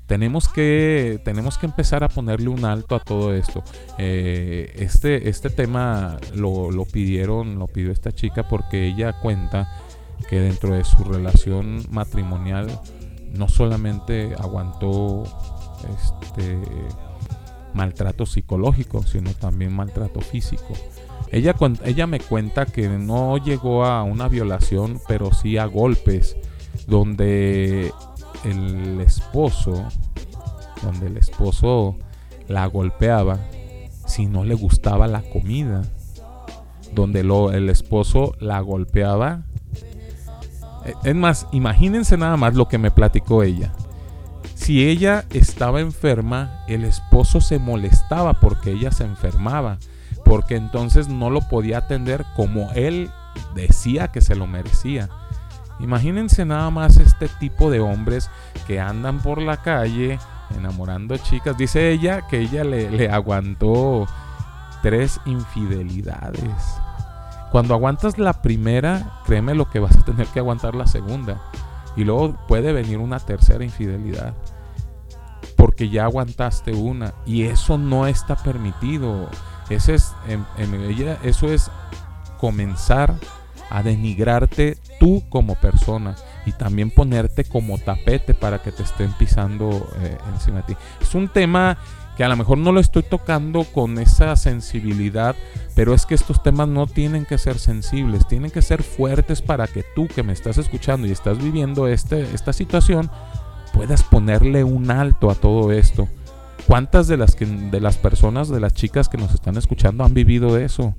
[0.05, 3.61] Tenemos que, tenemos que empezar a ponerle un alto a todo esto.
[3.97, 9.69] Eh, este, este tema lo, lo pidieron, lo pidió esta chica porque ella cuenta
[10.29, 12.67] que dentro de su relación matrimonial
[13.33, 15.25] no solamente aguantó
[15.83, 16.59] este
[17.73, 20.73] maltrato psicológico, sino también maltrato físico.
[21.31, 26.37] Ella, ella me cuenta que no llegó a una violación, pero sí a golpes,
[26.87, 27.91] donde
[28.43, 29.83] el esposo,
[30.81, 31.97] donde el esposo
[32.47, 33.39] la golpeaba
[34.07, 35.83] si no le gustaba la comida,
[36.93, 39.43] donde lo, el esposo la golpeaba.
[40.85, 43.73] Eh, Es más, imagínense nada más lo que me platicó ella.
[44.57, 49.77] Si ella estaba enferma, el esposo se molestaba porque ella se enfermaba,
[50.25, 53.11] porque entonces no lo podía atender como él
[53.53, 55.09] decía que se lo merecía.
[55.79, 58.31] Imagínense nada más este tipo de hombres
[58.65, 60.19] que andan por la calle
[60.57, 61.55] enamorando chicas.
[61.55, 64.07] Dice ella que ella le, aguantó
[64.81, 66.81] tres infidelidades.
[67.51, 71.39] Cuando aguantas la primera, créeme lo que vas a tener que aguantar la segunda.
[71.97, 74.33] Y luego puede venir una tercera infidelidad.
[75.55, 77.13] Porque ya aguantaste una.
[77.25, 79.29] Y eso no está permitido.
[79.69, 80.13] Ese es,
[80.57, 81.69] ella- eso es
[82.39, 83.13] comenzar
[83.69, 89.89] a denigrarte tú como persona y también ponerte como tapete para que te estén pisando
[89.99, 90.77] eh, encima de ti.
[91.01, 91.77] Es un tema
[92.17, 95.35] que a lo mejor no lo estoy tocando con esa sensibilidad,
[95.75, 99.67] pero es que estos temas no tienen que ser sensibles, tienen que ser fuertes para
[99.67, 103.11] que tú que me estás escuchando y estás viviendo este, esta situación
[103.71, 106.07] puedas ponerle un alto a todo esto.
[106.65, 110.15] ¿Cuántas de las, que, de las personas, de las chicas que nos están escuchando han
[110.15, 110.95] vivido eso?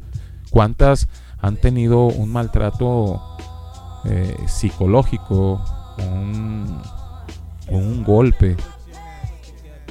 [0.50, 1.08] ¿Cuántas
[1.40, 3.20] han tenido un maltrato
[4.04, 5.60] eh, psicológico
[5.98, 6.80] un,
[7.70, 8.56] un golpe?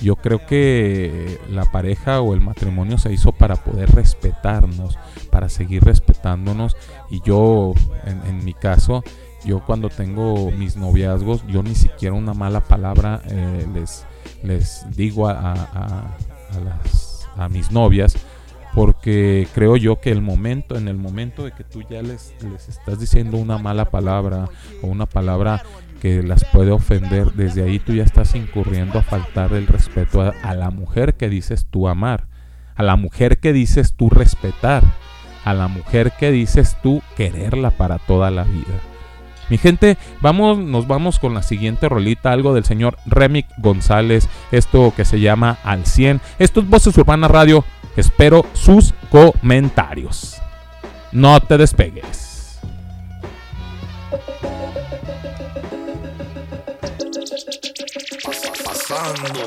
[0.01, 4.97] Yo creo que la pareja o el matrimonio se hizo para poder respetarnos,
[5.31, 6.75] para seguir respetándonos.
[7.09, 7.73] Y yo,
[8.05, 9.03] en, en mi caso,
[9.43, 14.05] yo cuando tengo mis noviazgos, yo ni siquiera una mala palabra eh, les,
[14.43, 16.17] les digo a, a-
[16.63, 18.15] las, a mis novias,
[18.73, 22.69] porque creo yo que el momento, en el momento de que tú ya les, les
[22.69, 24.47] estás diciendo una mala palabra
[24.83, 25.63] o una palabra
[26.01, 30.53] que las puede ofender, desde ahí tú ya estás incurriendo a faltar el respeto a,
[30.55, 32.27] la mujer que dices tú amar,
[32.75, 34.83] a la mujer que dices tú respetar,
[35.43, 38.75] a la mujer que dices tú quererla para toda la vida.
[39.49, 44.93] Mi gente, vamos, nos vamos con la siguiente rolita, algo del señor Remick González, esto
[44.95, 46.19] que se llama Al 100.
[46.37, 47.63] Esto es Voces Urbanas Radio,
[47.95, 50.41] espero sus comentarios.
[51.13, 52.26] No te despegues.
[58.97, 59.37] Gozando.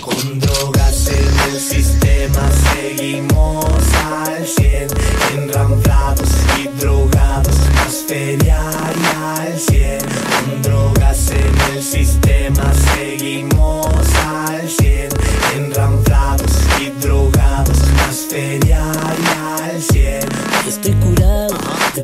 [0.00, 3.66] Con drogas en el sistema seguimos
[4.26, 4.88] al 100
[5.34, 6.28] Enramplados
[6.58, 8.60] y drogados, más feria
[8.96, 13.86] y al 100 Con drogas en el sistema seguimos
[14.26, 15.08] al 100
[15.56, 18.82] Enramplados y drogados, más feria
[19.18, 20.27] y al 100 Estoy curado de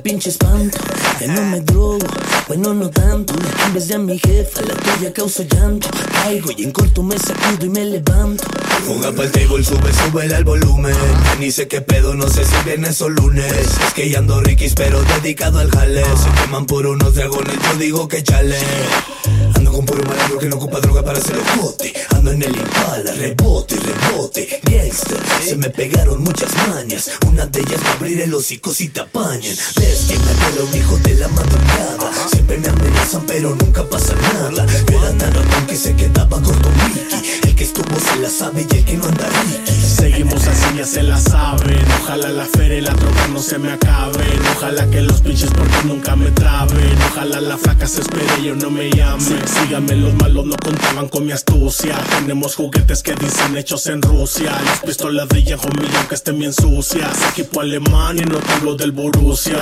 [0.04, 0.76] pinche espanto,
[1.18, 2.06] que no me drogo,
[2.46, 3.32] bueno no tanto.
[3.66, 5.88] En vez de a mi jefa, la tuya causo llanto.
[6.12, 8.44] Caigo y en corto me sacudo y me levanto.
[8.86, 10.94] Ponga pa'l table, sube, sube al volumen.
[11.40, 13.66] Ni sé qué pedo, no sé si viernes o lunes.
[13.86, 16.02] Es que ya ando riquis, pero dedicado al jale.
[16.04, 18.58] Se queman por unos dragones, yo digo que chale.
[19.54, 23.12] Ando con puro malandro que no ocupa droga para hacer ojote Ando en el impala,
[23.12, 24.60] rebote, rebote.
[24.64, 27.10] Gangster, se me pegaron muchas mañas.
[27.26, 29.56] Una de ellas va a abrir el hocico si te apañan
[30.02, 34.66] que me acuerda un hijo de la madrugada Siempre me amenazan pero nunca pasa nada
[34.88, 38.76] era tan ratón que se quedaba corto Mickey El que estuvo se la sabe y
[38.76, 39.74] el que no anda Ricky
[40.04, 41.84] Seguimos así, ya se la saben.
[42.02, 44.38] Ojalá la feria y la droga no se me acaben.
[44.56, 46.96] Ojalá que los pinches porque nunca me traben.
[47.10, 49.24] Ojalá la flaca se espere y yo no me llame.
[49.46, 51.96] Síganme, los malos no contaban con mi astucia.
[52.18, 54.52] Tenemos juguetes que dicen hechos en Rusia.
[54.64, 57.16] Las pistolas de Homie, aunque estén bien sucias.
[57.30, 59.58] Equipo alemán y no te hablo del Borussia.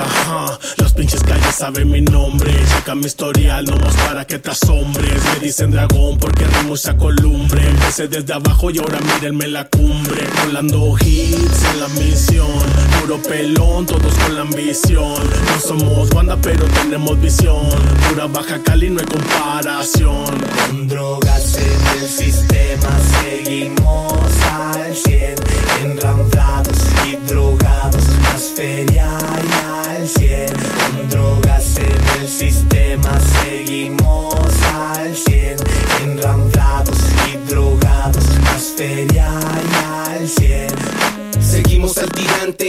[0.77, 2.53] Los pinches calles saben mi nombre.
[2.75, 5.23] Checa mi historial, nomás para que te asombres.
[5.35, 7.69] Me dicen dragón porque rimo esa columbre.
[7.69, 10.27] Empecé desde abajo y ahora mírenme la cumbre.
[10.45, 12.63] Volando hits en la misión.
[13.01, 15.15] Puro pelón, todos con la ambición.
[15.47, 17.69] No somos banda, pero tenemos visión.
[18.09, 20.25] Pura baja cali, no hay comparación.
[20.69, 24.13] Con drogas en el sistema seguimos
[24.51, 25.35] al 100
[25.83, 29.12] Enramplados y drogados, más feria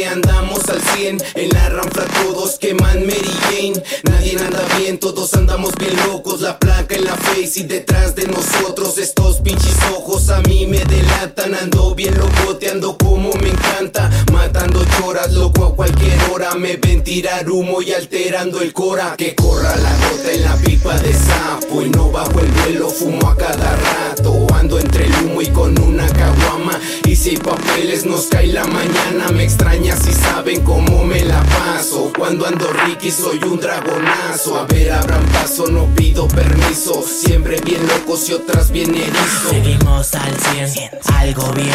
[0.06, 3.84] andamos al 100 En la ranfla todos queman Mary Jane.
[4.04, 8.28] Nadie anda bien, todos andamos bien locos La placa en la face y detrás de
[8.28, 14.10] nosotros Estos pinches ojos a mí me delatan Ando bien locote, ando como me encanta
[14.32, 16.56] Matando choras, loco a cualquier hora.
[16.56, 19.16] Me ven tirar humo y alterando el cora.
[19.18, 23.28] Que corra la gota en la pipa de sapo Y no bajo el vuelo, fumo
[23.30, 24.48] a cada rato.
[24.54, 26.80] Ando entre el humo y con una caguama.
[27.06, 29.30] Y si papeles nos cae la mañana.
[29.34, 32.12] Me extraña si saben cómo me la paso.
[32.18, 34.60] Cuando ando Ricky soy un dragonazo.
[34.60, 37.04] A ver, abran paso, no pido permiso.
[37.04, 39.50] Siempre bien locos y otras bien erizo.
[39.50, 40.36] Seguimos al
[40.74, 41.74] 100, algo bien.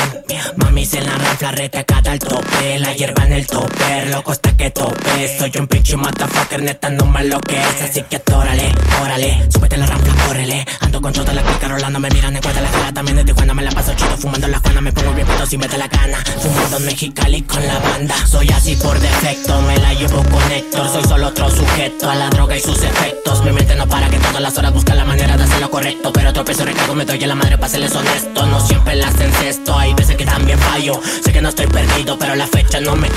[0.56, 2.78] Mamis en la ranfla retacada al tope.
[2.78, 5.38] La hierba en el topper, loco hasta que tope.
[5.38, 7.82] Soy un pinche motherfucker, neta no me lo que es.
[7.82, 8.72] Así que atórale,
[9.02, 10.66] órale, súbete la ranfla, córrele.
[10.80, 12.92] Ando con toda la clica rolando, me miran en cuenta la cara.
[12.92, 14.80] También de Tijuana me la paso chido, fumando la juana.
[14.80, 16.18] Me pongo bien puto si mete la gana.
[16.40, 18.14] Fumando en Mexicali con la banda.
[18.26, 20.88] Soy así por defecto, me la llevo con Héctor.
[20.88, 23.44] Soy solo otro sujeto a la droga y sus efectos.
[23.44, 26.12] Mi mente no para que todas las horas busca la manera de hacer lo correcto.
[26.12, 28.46] Pero tropiezo, recargo, me doy a la madre para serles honesto.
[28.46, 31.00] No siempre las encesto, hay veces que también fallo.
[31.24, 33.08] Sé que no estoy perdido, pero la fecha no me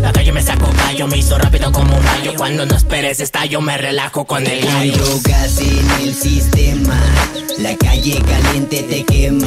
[0.00, 2.34] La calle me saco callo, me hizo rápido como un rayo.
[2.36, 5.04] Cuando no esperes estallo, me relajo con el Hay gallo.
[5.04, 7.00] drogas en el sistema,
[7.58, 9.46] la calle caliente te quema.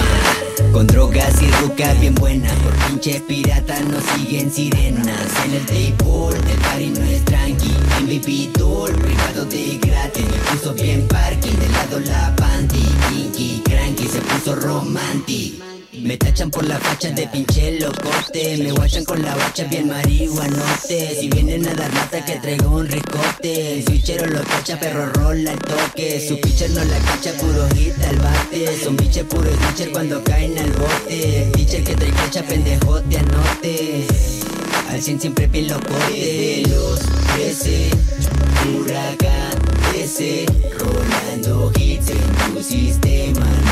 [0.71, 5.27] Con drogas y ruca bien buena, por pinche pirata nos siguen sirenas.
[5.45, 7.73] En el table, el party no es tranqui.
[8.01, 10.25] MVP tour, privado de gratis.
[10.25, 12.83] Me puso bien parking, de lado la panty.
[13.09, 15.74] Kinky, cranky, se puso romantic.
[16.01, 18.57] Me tachan por la facha de pinche locote.
[18.57, 21.17] Me guachan con la bacha bien marihuanote.
[21.19, 23.77] Si vienen a dar mata que traigo un ricote.
[23.77, 26.25] El switchero lo cacha, perro rola el toque.
[26.27, 28.83] Su pitcher no la cacha, puro hit al bate.
[28.83, 31.49] Son biche puro pitcher cuando caen al bote.
[31.53, 34.07] Pitcher que trae cacha, pendejote, anote.
[34.89, 36.63] Al 100 siempre bien locote.
[36.69, 36.99] Los
[37.35, 37.89] 13
[38.75, 39.45] Huracán
[40.77, 43.64] Rolando hits en tu sistema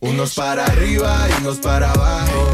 [0.00, 2.48] Unos para arriba y unos para abajo.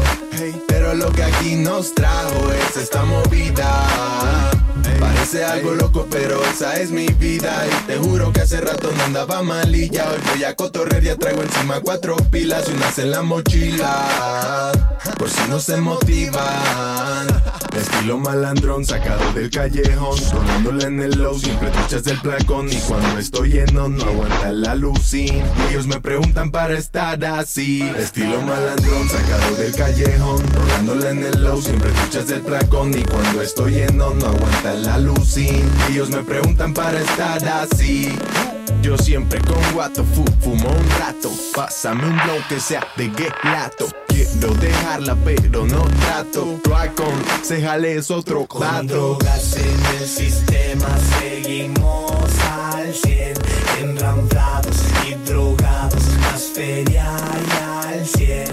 [0.67, 4.51] Pero lo que aquí nos trajo es esta movida.
[4.99, 7.65] Parece algo loco, pero esa es mi vida.
[7.67, 10.09] Y te juro que hace rato no andaba malilla.
[10.09, 14.71] Hoy voy a cotorrer, ya traigo encima cuatro pilas y unas en la mochila.
[15.17, 17.42] Por si no se motivan.
[17.75, 22.71] Estilo malandrón sacado del callejón Rolándole en el low, siempre truchas del placón.
[22.71, 25.41] Y cuando estoy lleno no aguanta la lucín.
[25.69, 27.81] Ellos me preguntan para estar así.
[27.97, 32.97] Estilo malandrón sacado del callejón Rolándole en el low, siempre truchas del placón.
[32.97, 35.69] Y cuando estoy lleno no aguanta la lucín.
[35.89, 38.13] Ellos me preguntan para estar así
[38.83, 41.31] yo siempre con guato fu, fumo un rato.
[41.55, 43.87] Pásame un blow que sea de gelato.
[44.07, 46.59] Quiero dejarla pero no trato.
[46.95, 47.13] Con
[47.43, 50.87] se jale es otro dato en el sistema
[51.19, 53.33] seguimos al 100
[53.79, 54.75] Enramplados
[55.07, 57.15] y drogados, más feria
[57.47, 58.52] y al 100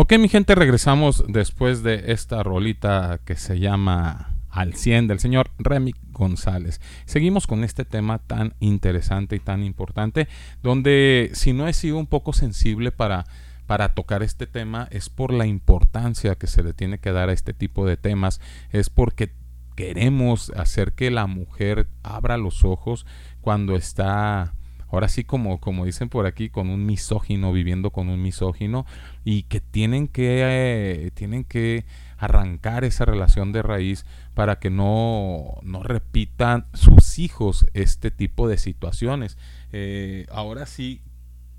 [0.00, 5.50] Ok, mi gente, regresamos después de esta rolita que se llama Al 100 del señor
[5.58, 6.80] Remy González.
[7.04, 10.28] Seguimos con este tema tan interesante y tan importante,
[10.62, 13.24] donde si no he sido un poco sensible para,
[13.66, 17.32] para tocar este tema, es por la importancia que se le tiene que dar a
[17.32, 18.40] este tipo de temas,
[18.70, 19.32] es porque
[19.74, 23.04] queremos hacer que la mujer abra los ojos
[23.40, 24.54] cuando está
[24.90, 28.86] ahora sí como, como dicen por aquí, con un misógino, viviendo con un misógino,
[29.24, 31.84] y que tienen que, eh, tienen que
[32.18, 38.58] arrancar esa relación de raíz para que no, no repitan sus hijos este tipo de
[38.58, 39.38] situaciones.
[39.72, 41.00] Eh, ahora sí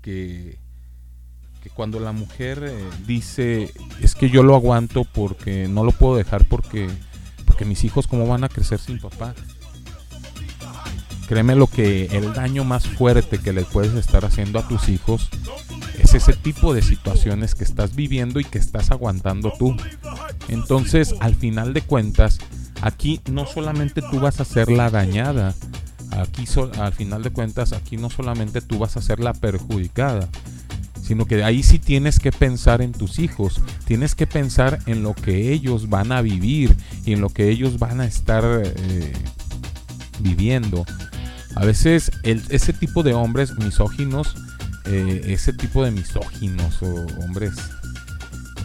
[0.02, 0.58] que,
[1.62, 2.76] que cuando la mujer eh,
[3.06, 6.88] dice, es que yo lo aguanto porque no lo puedo dejar porque,
[7.46, 9.34] porque mis hijos cómo van a crecer sin papá.
[11.30, 15.28] Créeme lo que el daño más fuerte que le puedes estar haciendo a tus hijos
[16.02, 19.76] es ese tipo de situaciones que estás viviendo y que estás aguantando tú.
[20.48, 22.40] Entonces, al final de cuentas,
[22.82, 25.54] aquí no solamente tú vas a ser la dañada,
[26.10, 30.28] aquí al final de cuentas, aquí no solamente tú vas a ser la perjudicada,
[31.00, 35.14] sino que ahí sí tienes que pensar en tus hijos, tienes que pensar en lo
[35.14, 36.76] que ellos van a vivir
[37.06, 39.12] y en lo que ellos van a estar eh,
[40.18, 40.84] viviendo.
[41.56, 44.34] A veces el- ese tipo de hombres misóginos,
[44.86, 47.52] eh, ese tipo de misóginos o hombres,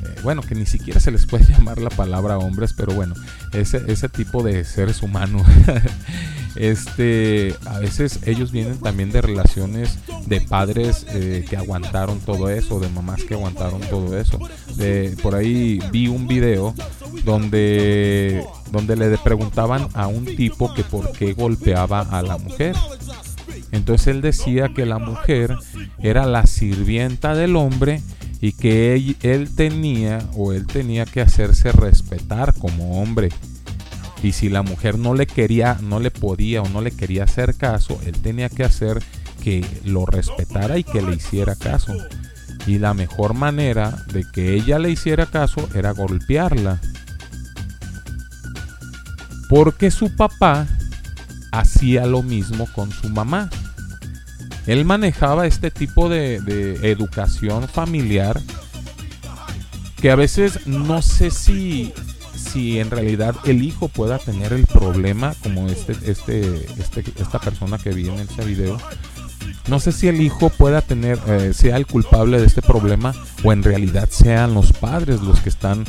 [0.06, 3.16] eh, bueno, que ni siquiera se les puede llamar la palabra hombres, pero bueno,
[3.54, 5.44] ese, ese tipo de seres humanos,
[6.56, 12.80] este, a veces ellos vienen también de relaciones de padres eh, que aguantaron todo eso,
[12.80, 14.40] de mamás que aguantaron todo eso.
[14.78, 16.74] De, por ahí vi un video
[17.24, 18.44] donde,
[18.76, 22.76] donde le preguntaban a un tipo que por qué golpeaba a la mujer.
[23.72, 25.56] Entonces él decía que la mujer
[26.00, 28.02] era la sirvienta del hombre
[28.42, 33.30] y que él, él tenía o él tenía que hacerse respetar como hombre.
[34.22, 37.56] Y si la mujer no le quería, no le podía o no le quería hacer
[37.56, 39.02] caso, él tenía que hacer
[39.42, 41.94] que lo respetara y que le hiciera caso.
[42.68, 46.82] Y la mejor manera de que ella le hiciera caso era golpearla.
[49.50, 50.68] Porque su papá
[51.52, 53.50] hacía lo mismo con su mamá.
[54.68, 56.36] Él manejaba este tipo de,
[56.90, 58.42] educación familiar
[59.98, 61.94] que a veces no sé si,
[62.36, 67.78] si en realidad el hijo pueda tener el problema como este, este, este, esta persona
[67.78, 68.78] que vi en ese video.
[69.68, 73.52] No sé si el hijo pueda tener, eh, sea el culpable de este problema o
[73.52, 75.86] en realidad sean los padres los que están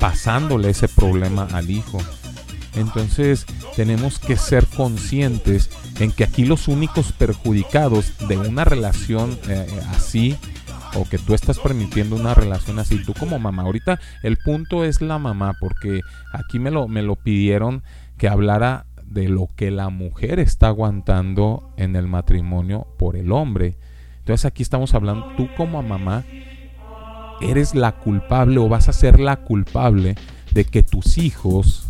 [0.00, 1.98] pasándole ese problema al hijo.
[2.74, 3.46] Entonces
[3.76, 10.36] tenemos que ser conscientes en que aquí los únicos perjudicados de una relación eh, así
[10.94, 13.62] o que tú estás permitiendo una relación así, tú como mamá.
[13.62, 16.00] Ahorita el punto es la mamá porque
[16.32, 17.82] aquí me lo, me lo pidieron
[18.18, 23.76] que hablara de lo que la mujer está aguantando en el matrimonio por el hombre.
[24.18, 26.24] Entonces aquí estamos hablando, tú como mamá
[27.40, 30.14] eres la culpable o vas a ser la culpable
[30.52, 31.86] de que tus hijos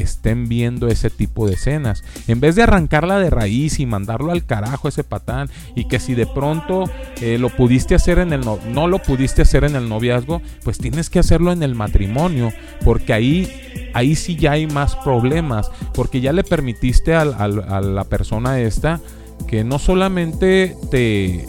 [0.00, 2.02] estén viendo ese tipo de escenas.
[2.28, 6.14] En vez de arrancarla de raíz y mandarlo al carajo ese patán y que si
[6.14, 6.84] de pronto
[7.20, 10.78] eh, lo pudiste hacer en el no, no lo pudiste hacer en el noviazgo, pues
[10.78, 12.52] tienes que hacerlo en el matrimonio,
[12.84, 13.50] porque ahí
[13.94, 19.00] ahí sí ya hay más problemas, porque ya le permitiste al- a la persona esta
[19.48, 21.46] que no solamente te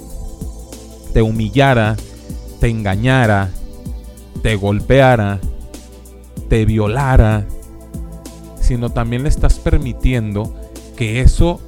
[1.14, 1.98] te humillara,
[2.62, 3.50] te engañara,
[4.42, 5.40] te golpeara,
[6.48, 7.46] te violara,
[8.72, 10.56] sino también le estás permitiendo
[10.96, 11.60] que eso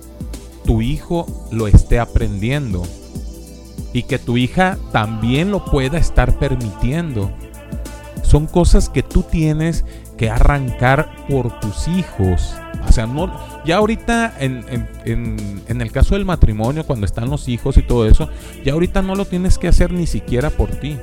[0.65, 2.81] tu hijo lo esté aprendiendo.
[3.95, 7.29] y que tu hija también lo pueda estar permitiendo.
[8.23, 9.83] Son cosas que tú tienes
[10.17, 12.55] que arrancar por tus hijos.
[12.87, 13.31] O sea, no,
[13.65, 17.83] ya ahorita en, en- en- en el caso del matrimonio, cuando están los hijos y
[17.83, 18.29] todo eso,
[18.65, 20.97] ya ahorita no lo tienes que hacer ni siquiera por ti.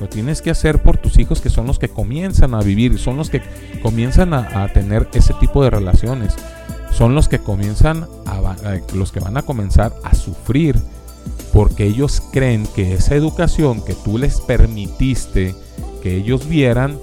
[0.00, 3.16] Lo tienes que hacer por tus hijos que son los que comienzan a vivir, son
[3.16, 3.42] los que
[3.82, 6.34] comienzan a, tener ese tipo de relaciones.
[6.92, 8.54] Son los que comienzan a-
[8.94, 10.76] los que van a comenzar a sufrir
[11.52, 15.54] porque ellos creen que esa educación que tú les permitiste
[16.02, 16.98] que ellos vieran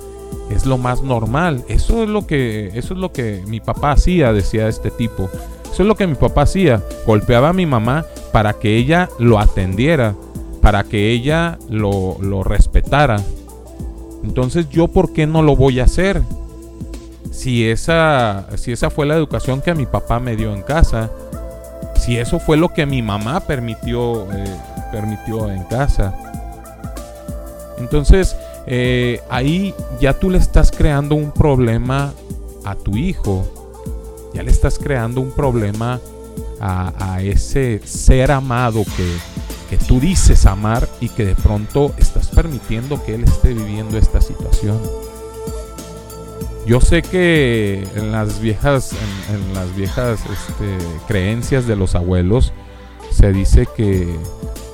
[0.50, 1.64] es lo más normal.
[1.68, 5.30] Eso es lo que eso es lo que mi papá hacía, decía este tipo.
[5.72, 6.82] Eso es lo que mi papá hacía.
[7.06, 10.16] Golpeaba a mi mamá para que ella lo atendiera,
[10.66, 13.18] para que ella lo, lo respetara.
[14.24, 16.24] Entonces, ¿yo por qué no lo voy a hacer?
[17.30, 21.12] Si esa, si esa fue la educación que mi papá me dio en casa,
[22.00, 24.58] si eso fue lo que mi mamá permitió, eh,
[24.92, 26.16] permitió en casa.
[27.78, 28.36] Entonces,
[28.66, 32.12] eh, ahí ya tú le estás creando un problema
[32.64, 33.46] a tu hijo.
[34.34, 36.00] Ya le estás creando un problema
[36.60, 39.45] a, a ese ser amado que,
[39.78, 44.80] tú dices amar y que de pronto estás permitiendo que él esté viviendo esta situación.
[46.66, 48.96] Yo sé que en las viejas,
[49.32, 52.54] en, las viejas este, creencias de los abuelos
[53.12, 54.08] se dice que,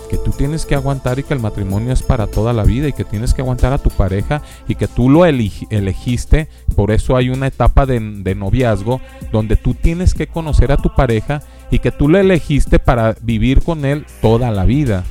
[0.09, 2.93] que tú tienes que aguantar y que el matrimonio es para toda la vida y
[2.93, 6.47] que tienes que aguantar a tu pareja y que tú lo elegiste.
[6.77, 9.01] Por eso hay una etapa de, de noviazgo
[9.33, 11.41] donde tú tienes que conocer a tu pareja
[11.71, 15.05] y que tú lo elegiste para vivir con él toda la vida.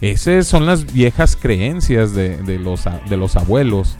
[0.00, 3.96] Esas son las viejas creencias de, de los, de los abuelos.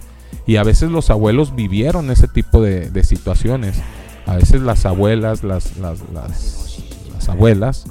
[0.46, 3.80] Y a veces los abuelos vivieron ese tipo de, situaciones.
[4.26, 6.80] A veces las abuelas, las, las, las,
[7.14, 7.84] las abuelas,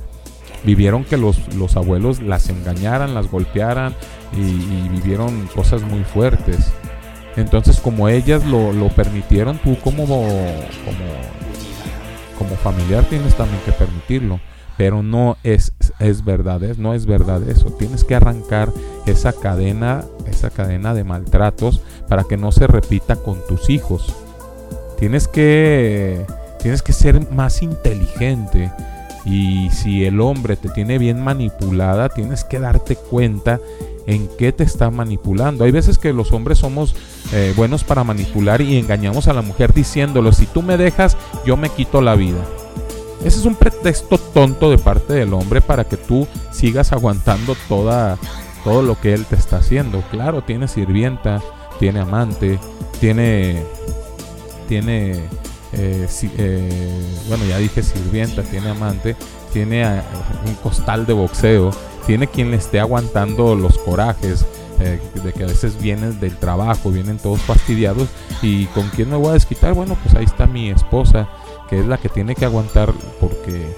[0.66, 3.96] vivieron que los, los abuelos las engañaran, las golpearan
[4.34, 6.74] y, vivieron cosas muy fuertes.
[7.38, 10.28] Entonces, como ellas lo, lo permitieron, tú como,
[12.42, 14.40] como familiar tienes también que permitirlo.
[14.76, 17.70] Pero no es, es verdad, no es verdad eso.
[17.78, 18.74] Tienes que arrancar
[19.06, 24.16] esa cadena, esa cadena de maltratos para que no se repita con tus hijos.
[24.98, 26.26] Tienes que,
[26.64, 28.72] tienes que ser más inteligente.
[29.24, 33.60] Y si el hombre te tiene bien manipulada, tienes que darte cuenta
[34.12, 35.64] en qué te está manipulando.
[35.64, 36.96] Hay veces que los hombres somos
[37.34, 41.58] eh, buenos para manipular y engañamos a la mujer diciéndolo, si tú me dejas, yo
[41.58, 42.44] me quito la vida.
[43.24, 48.18] Ese es un pretexto tonto de parte del hombre para que tú sigas aguantando toda,
[48.64, 50.02] todo lo que él te está haciendo.
[50.10, 51.42] Claro, tiene sirvienta,
[51.80, 52.60] tiene amante,
[53.00, 53.64] tiene,
[54.68, 55.12] tiene,
[55.74, 56.08] eh,
[56.38, 59.16] eh, bueno, ya dije sirvienta, tiene amante,
[59.54, 60.02] tiene
[60.46, 61.72] un costal de boxeo,
[62.12, 64.46] tiene quien le esté aguantando los corajes.
[64.82, 68.10] eh, de que a veces vienen del trabajo, vienen todos fastidiados
[68.42, 71.30] y con quién me voy a desquitar, bueno pues ahí está mi esposa,
[71.70, 72.92] que es la que tiene que aguantar
[73.22, 73.74] porque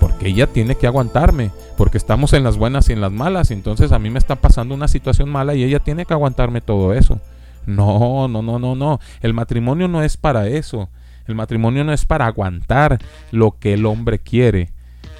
[0.00, 3.90] porque ella tiene que aguantarme, porque estamos en las buenas y en las malas, entonces
[3.92, 7.20] a mí me está pasando una situación mala y ella tiene que aguantarme todo eso.
[7.64, 9.00] No, no, no, no, no.
[9.22, 10.90] El matrimonio no es para eso.
[11.26, 12.98] El matrimonio no es para aguantar
[13.30, 14.72] lo que el hombre quiere.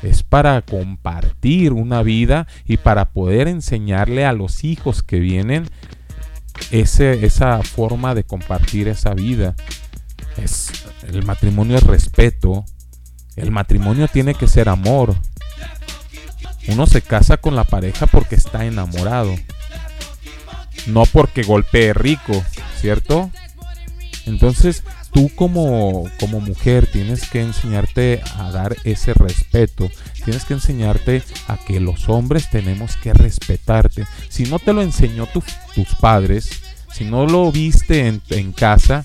[0.03, 5.69] Es para compartir una vida y para poder enseñarle a los hijos que vienen
[6.71, 9.55] ese, esa forma de compartir esa vida.
[10.37, 10.71] Es,
[11.09, 12.65] el matrimonio es respeto.
[13.37, 15.15] El matrimonio tiene que ser amor.
[16.69, 19.35] Uno se casa con la pareja porque está enamorado.
[20.87, 22.45] No porque golpee rico,
[22.81, 23.31] ¿cierto?
[24.27, 29.91] Entonces tú como, como mujer tienes que enseñarte a dar ese respeto.
[30.25, 34.07] Tienes que enseñarte a que los hombres tenemos que respetarte.
[34.29, 35.43] Si no te lo enseñó tu-
[35.75, 36.51] tus padres,
[36.93, 39.03] si no lo viste en, casa,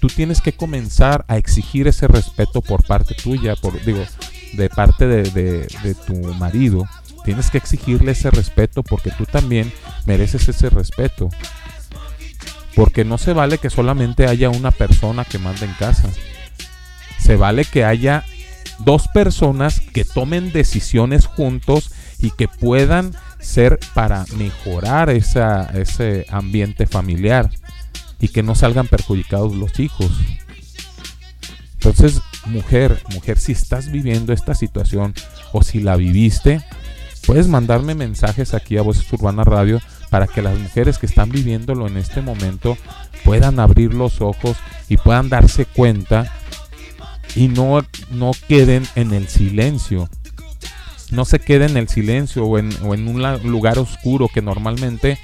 [0.00, 4.04] tú tienes que comenzar a exigir ese respeto por parte tuya, por, digo,
[4.52, 5.22] de parte de-
[5.82, 6.84] de tu marido.
[7.24, 9.72] Tienes que exigirle ese respeto porque tú también
[10.04, 11.28] mereces ese respeto.
[12.76, 16.08] Porque no se vale que solamente haya una persona que manda en casa.
[17.18, 18.24] Se vale que haya
[18.78, 27.50] dos personas que tomen decisiones juntos y que puedan ser para mejorar ese ambiente familiar
[28.20, 30.10] y que no salgan perjudicados los hijos.
[31.74, 35.14] Entonces, mujer, mujer, si estás viviendo esta situación
[35.52, 36.62] o si la viviste,
[37.26, 39.80] puedes mandarme mensajes aquí a Voces Urbana Radio
[40.10, 42.76] para que las mujeres que están viviéndolo en este momento
[43.24, 44.56] puedan abrir los ojos
[44.88, 46.32] y puedan darse cuenta
[47.34, 50.08] y no, no queden en el silencio.
[51.10, 55.18] no se quede en el silencio o en, o en un lugar oscuro que normalmente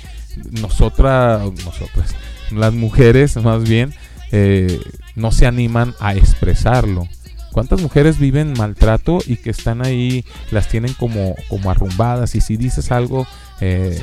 [0.51, 2.15] nosotras, nosotras,
[2.51, 3.95] las mujeres más bien,
[4.31, 4.81] eh,
[5.15, 7.09] no se animan a expresarlo.
[7.53, 12.35] ¿Cuántas mujeres viven maltrato y que están ahí, las tienen como, como arrumbadas?
[12.35, 13.27] Y si dices algo,
[13.61, 14.01] eh,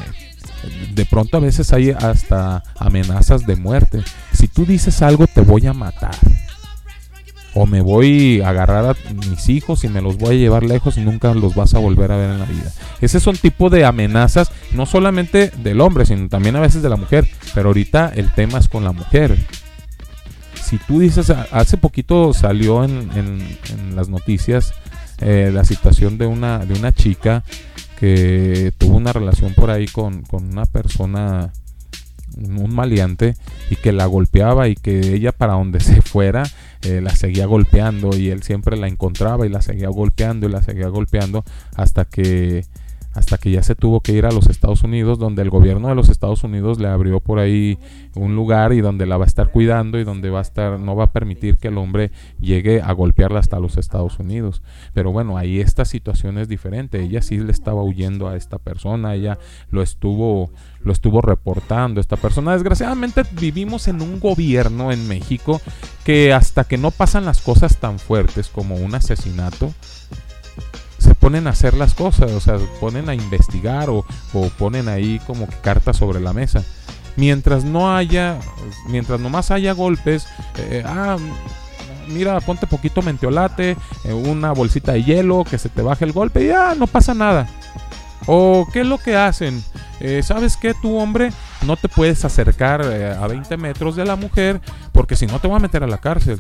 [0.94, 4.02] de pronto a veces hay hasta amenazas de muerte.
[4.34, 6.16] Si tú dices algo, te voy a matar.
[7.56, 10.98] O me voy a agarrar a mis hijos y me los voy a llevar lejos
[10.98, 12.72] y nunca los vas a volver a ver en la vida.
[13.02, 16.90] Ese es un tipo de amenazas, no solamente del hombre, sino también a veces de
[16.90, 17.28] la mujer.
[17.56, 19.36] Pero ahorita el tema es con la mujer
[20.62, 24.72] si tú dices, hace poquito salió en, en- en las noticias
[25.20, 27.44] eh, la situación de una, de una chica
[28.00, 31.52] que tuvo una relación por ahí con, con una persona,
[32.38, 33.36] un maleante,
[33.70, 36.44] y que la golpeaba y que ella para donde se fuera
[36.82, 40.64] eh, la seguía golpeando y él siempre la encontraba y la seguía golpeando y la
[40.64, 41.44] seguía golpeando
[41.76, 42.66] hasta que
[43.14, 45.96] hasta que ya se tuvo que ir a los Estados Unidos, donde el gobierno de
[45.96, 47.80] los Estados Unidos le abrió por ahí
[48.16, 50.96] un lugar y donde la va a estar cuidando y donde va a estar, no
[50.96, 54.62] va a permitir que el hombre llegue a golpearla hasta los Estados Unidos.
[54.94, 57.02] Pero bueno, ahí esta situación es diferente.
[57.02, 59.40] Ella sí le estaba huyendo a esta persona, ella
[59.72, 60.52] lo estuvo,
[60.84, 62.00] lo estuvo reportando.
[62.02, 65.62] Esta persona, desgraciadamente, vivimos en un gobierno en México
[66.04, 69.74] que hasta que no pasan las cosas tan fuertes como un asesinato,
[70.28, 70.29] se
[71.20, 75.48] ponen a hacer las cosas, o sea, ponen a investigar o, o ponen ahí como
[75.62, 76.64] cartas sobre la mesa.
[77.16, 78.40] Mientras no haya,
[78.88, 81.18] mientras nomás haya golpes, eh, ah,
[82.08, 86.44] mira, ponte poquito menteolate, eh, una bolsita de hielo, que se te baje el golpe
[86.44, 87.48] y ya, no pasa nada.
[88.26, 89.64] O qué es lo que hacen,
[90.02, 90.74] Eh, ¿sabes qué?
[90.74, 91.34] Tu hombre
[91.66, 94.62] no te puedes acercar eh, a 20 metros de la mujer
[94.94, 96.40] porque si no te va a meter a la cárcel.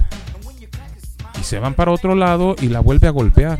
[1.37, 3.59] Y se van para otro lado y la vuelve a golpear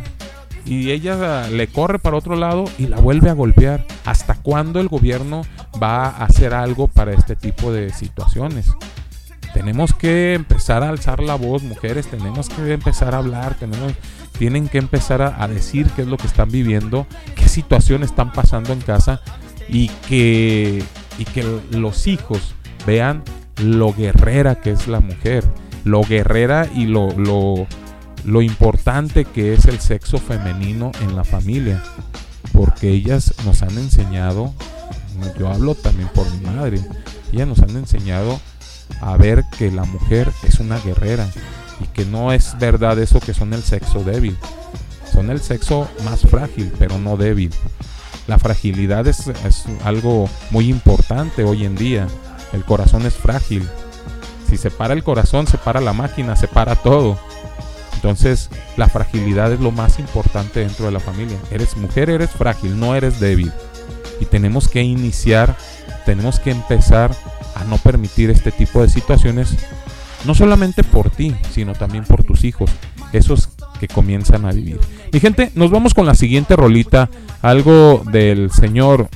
[0.70, 3.88] y ella le corre para otro lado y la vuelve a golpear.
[4.06, 5.42] ¿Hasta cuándo el gobierno
[5.82, 8.72] va a hacer algo para este tipo de situaciones?
[9.52, 13.58] Tenemos que empezar a alzar la voz, mujeres, tenemos que empezar a hablar,
[14.38, 18.72] tienen que empezar a, decir qué es lo que están viviendo, qué situaciones están pasando
[18.72, 19.22] en casa
[19.68, 20.84] y que,
[21.18, 22.54] y que los hijos
[22.86, 23.24] vean
[23.58, 25.44] lo guerrera que es la mujer,
[25.84, 27.66] lo guerrera y lo, lo,
[28.24, 31.84] lo importante que es el sexo femenino en la familia.
[32.54, 34.54] Porque ellas nos han enseñado,
[35.38, 36.80] yo hablo también por mi madre,
[37.32, 38.40] ellas nos han enseñado
[39.02, 41.28] a ver que la mujer es una guerrera
[41.80, 44.38] y que no es verdad eso que son el sexo débil.
[45.12, 47.52] Son el sexo más frágil, pero no débil.
[48.28, 49.32] La fragilidad es,
[49.84, 52.08] algo muy importante hoy en día.
[52.54, 53.68] El corazón es frágil.
[54.48, 57.18] Si se para el corazón, se para la máquina, se para todo.
[58.00, 61.38] Entonces, la fragilidad es lo más importante dentro de la familia.
[61.52, 63.52] Eres mujer, eres frágil, no eres débil.
[64.22, 65.58] Y tenemos que iniciar,
[66.06, 67.12] tenemos que empezar
[67.56, 69.50] a no permitir este tipo de situaciones,
[70.24, 72.72] no solamente por ti, sino también por tus hijos,
[73.12, 73.50] esos
[73.82, 74.80] que comienzan a vivir.
[75.12, 77.10] Mi gente, nos vamos con la siguiente rolita,
[77.42, 79.10] algo del señor,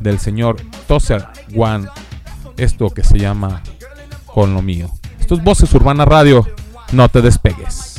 [0.00, 1.88] del señor Tosser One,
[2.56, 3.62] esto que se llama
[4.24, 4.90] Con lo mío.
[5.20, 6.46] Esto es Voces Urbana Radio,
[6.92, 7.93] no te despegues.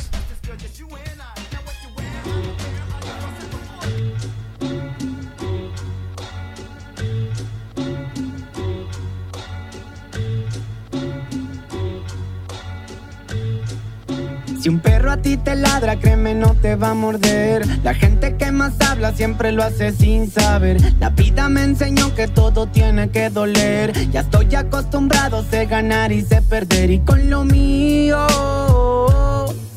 [14.66, 17.64] Si un perro a ti te ladra, créeme, no te va a morder.
[17.84, 20.78] La gente que más habla siempre lo hace sin saber.
[20.98, 23.92] La vida me enseñó que todo tiene que doler.
[24.10, 26.90] Ya estoy acostumbrado, sé ganar y sé perder.
[26.90, 28.26] Y con lo mío,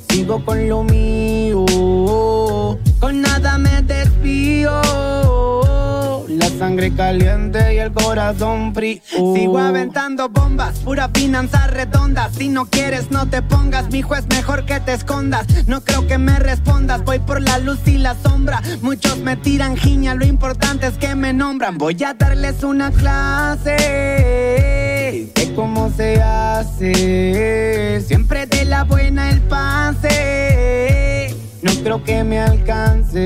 [0.10, 1.68] sigo con lo mío.
[3.00, 4.72] Con nada me desvío.
[6.60, 9.00] Sangre caliente y el corazón frío.
[9.34, 12.30] Sigo aventando bombas, pura finanza redonda.
[12.38, 13.90] Si no quieres, no te pongas.
[13.90, 15.48] Mi es mejor que te escondas.
[15.68, 17.06] No creo que me respondas.
[17.06, 18.62] Voy por la luz y la sombra.
[18.82, 20.16] Muchos me tiran giña.
[20.16, 21.78] Lo importante es que me nombran.
[21.78, 23.78] Voy a darles una clase
[25.34, 28.02] de cómo se hace.
[28.06, 31.19] Siempre de la buena el pase.
[31.62, 33.24] No creo que me alcance.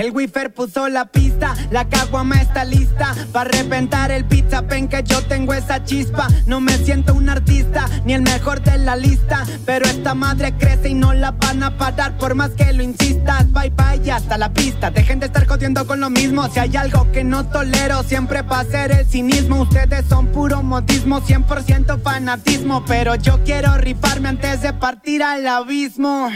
[0.00, 3.14] El wifer puso la pista, la caguama está lista.
[3.32, 6.28] Para reventar el pizza pen que yo tengo esa chispa.
[6.46, 9.44] No me siento un artista, ni el mejor de la lista.
[9.66, 13.50] Pero esta madre crece y no la van a parar por más que lo insistas.
[13.52, 14.90] Bye bye, hasta la pista.
[14.90, 16.48] Dejen de estar jodiendo con lo mismo.
[16.48, 19.62] Si hay algo que no tolero, siempre va a ser el cinismo.
[19.62, 22.84] Ustedes son puro modismo, 100% fanatismo.
[22.86, 26.30] Pero yo quiero rifarme antes de partir al abismo.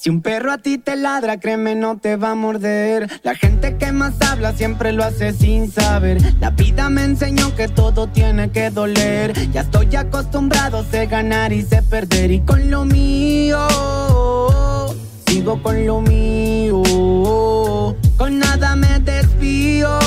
[0.00, 3.10] Si un perro a ti te ladra, créeme, no te va a morder.
[3.24, 6.18] La gente que más habla siempre lo hace sin saber.
[6.38, 9.32] La vida me enseñó que todo tiene que doler.
[9.50, 12.30] Ya estoy acostumbrado, sé ganar y sé perder.
[12.30, 13.66] Y con lo mío,
[15.26, 16.80] sigo con lo mío.
[18.16, 19.98] Con nada me desvío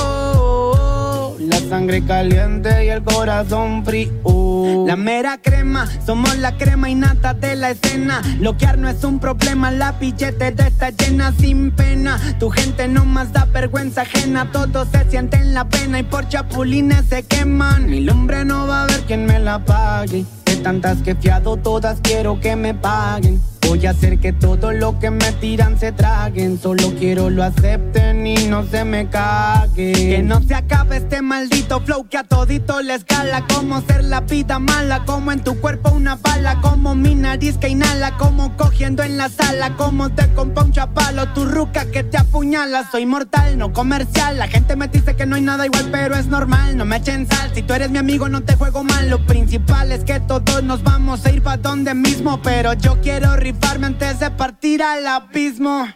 [1.72, 4.86] sangre caliente y el corazón frío.
[4.86, 8.22] La mera crema, somos la crema y nata de la escena.
[8.41, 12.19] Loquear no es un problema, la billetera está llena sin pena.
[12.39, 17.05] Tu gente no más da vergüenza ajena, todos se sienten la pena y por chapulines
[17.05, 17.89] se queman.
[17.89, 20.26] Mi lumbre no va a haber quien me la pague.
[20.43, 23.39] De tantas que fiado, todas quiero que me paguen.
[23.72, 26.59] Voy a hacer que todo lo que me tiran se traguen.
[26.59, 29.93] Solo quiero lo acepten y no se me cague.
[29.93, 33.47] Que no se acabe este maldito flow que a todito les gala.
[33.47, 36.59] Como ser la vida mala, como en tu cuerpo una bala.
[36.59, 39.78] Como mi nariz que inhala, como cogiendo en la sala.
[39.78, 42.91] Como te compa un chapalo, tu ruca que te apuñala.
[42.91, 44.38] Soy mortal, no comercial.
[44.38, 46.76] La gente me dice que no hay nada igual, pero es normal.
[46.76, 49.09] No me echen sal, si tú eres mi amigo no te juego mal.
[49.09, 52.41] Lo principal es que todos nos vamos a ir pa' donde mismo.
[52.41, 55.88] Pero yo quiero rifarme antes de partir al abismo.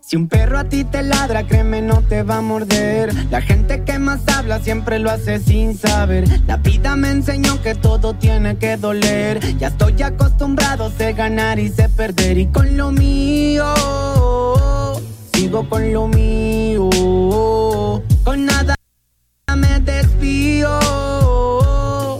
[0.00, 3.12] Si un perro a ti te ladra, créeme, no te va a morder.
[3.30, 6.24] La gente que más habla siempre lo hace sin saber.
[6.46, 9.40] La vida me enseñó que todo tiene que doler.
[9.58, 12.38] Ya estoy acostumbrado, sé ganar y sé perder.
[12.38, 13.64] Y con lo mío,
[15.32, 16.88] sigo con lo mío.
[18.22, 18.76] Con nada
[19.56, 20.78] me desvío.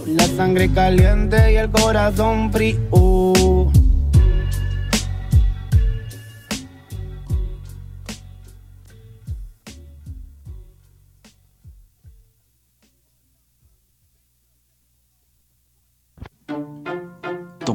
[0.07, 3.70] La sangre caliente y el corazón frío.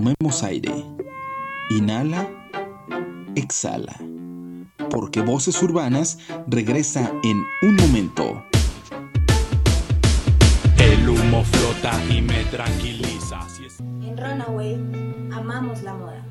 [0.02, 0.84] Tomemos aire.
[1.70, 2.28] Inhala,
[3.36, 3.96] exhala.
[4.90, 8.44] Porque Voces Urbanas regresa en un momento.
[10.80, 13.42] El humo flota y me tranquiliza.
[13.80, 14.74] En Runaway
[15.34, 16.26] amamos la moda,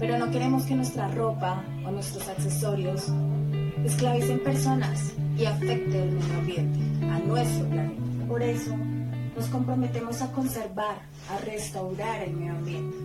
[0.00, 3.04] pero no queremos que nuestra ropa o nuestros accesorios
[3.84, 8.02] esclavicen personas y afecten el medio ambiente, a nuestro planeta.
[8.26, 8.74] Por eso
[9.40, 10.96] nos comprometemos a conservar,
[11.30, 12.96] a restaurar el medio ambiente,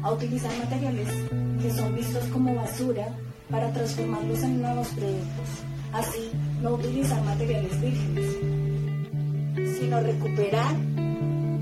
[0.00, 1.08] a utilizar materiales
[1.60, 3.08] que son vistos como basura
[3.50, 5.48] para transformarlos en nuevos productos.
[5.92, 6.30] Así,
[6.62, 8.36] no utilizar materiales vírgenes,
[9.76, 10.72] sino recuperar,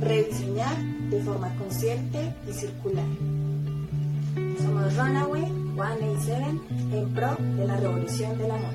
[0.00, 0.76] rediseñar
[1.08, 3.06] de forma consciente y circular.
[4.58, 5.46] Somos Runaway
[5.76, 6.44] 187
[6.92, 8.74] en pro de la revolución de la moda.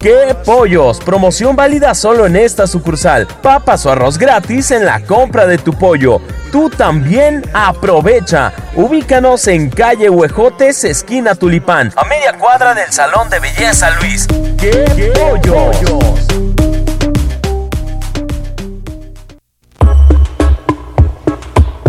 [0.00, 0.98] ¡Qué pollos!
[0.98, 3.26] Promoción válida solo en esta sucursal.
[3.42, 6.22] Papas o arroz gratis en la compra de tu pollo.
[6.50, 8.50] Tú también aprovecha.
[8.74, 14.26] Ubícanos en calle Huejotes, esquina Tulipán, a media cuadra del Salón de Belleza Luis.
[14.56, 15.76] ¡Qué, pollos!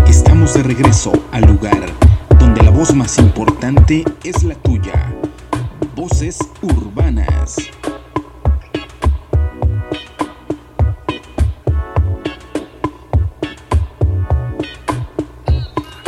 [0.06, 1.80] Estamos de regreso al lugar
[2.38, 5.14] donde la voz más importante es la tuya.
[5.96, 7.56] Voces urbanas.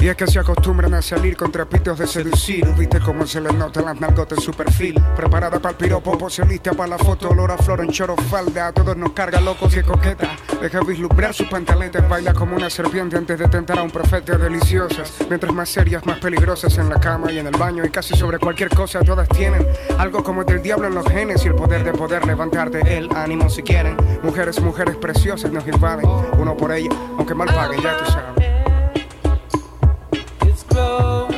[0.03, 2.67] Y es que se acostumbran a salir con trapitos de seducir.
[2.77, 5.01] Viste cómo se les nota las nalgotas en su perfil.
[5.15, 7.29] Preparada para el piropo, pose lista para la foto.
[7.29, 8.67] Olor a flor en choro falda.
[8.67, 10.35] A todos nos carga locos y coqueta.
[10.61, 12.09] Deja vislumbrar sus pantaletas.
[12.09, 14.37] Baila como una serpiente antes de tentar a un profeta.
[14.37, 15.13] Deliciosas.
[15.29, 17.85] Mientras más serias, más peligrosas en la cama y en el baño.
[17.85, 19.65] Y casi sobre cualquier cosa, todas tienen
[19.97, 21.45] algo como del diablo en los genes.
[21.45, 23.95] Y el poder de poder levantarte el ánimo si quieren.
[24.21, 26.09] Mujeres, mujeres preciosas nos invaden.
[26.37, 28.42] Uno por ella, aunque mal paguen, ya tú sabes.
[30.73, 31.32] flow.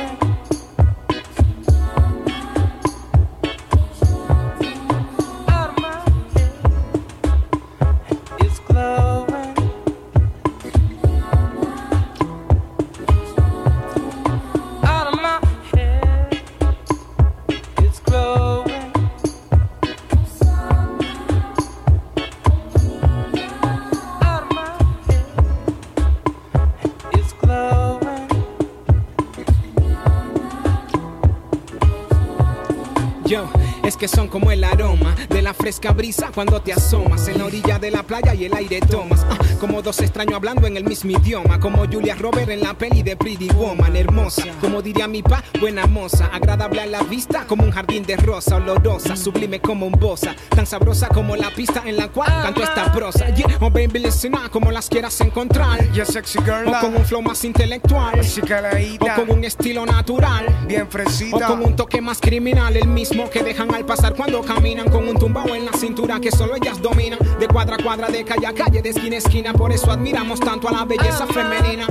[35.66, 39.26] Fresca brisa cuando te asomas en la orilla de la playa y el aire tomas.
[39.28, 43.02] Ah, como dos extraños hablando en el mismo idioma, como Julia Robert en la peli
[43.02, 44.44] de Pretty Woman, hermosa.
[44.60, 48.58] Como diría mi pa, buena moza, agradable a la vista como un jardín de rosa,
[48.58, 52.92] olorosa, sublime como un bosa, tan sabrosa como la pista en la cual canto esta
[52.92, 53.34] prosa.
[53.34, 55.90] Yeah, oh baby, listen up, como las quieras encontrar.
[55.90, 56.68] Yeah, sexy girl.
[56.68, 58.20] O con un flow más intelectual.
[58.20, 60.46] O con un estilo natural.
[60.68, 61.36] Bien fresita.
[61.36, 65.08] O con un toque más criminal, el mismo que dejan al pasar cuando caminan con
[65.08, 67.18] un tumbao en la cintura que solo ellas dominan.
[67.40, 70.40] De cuadra a cuadra, de calle a calle, de esquina a esquina, por eso admiramos
[70.40, 71.86] tanto a la belleza femenina.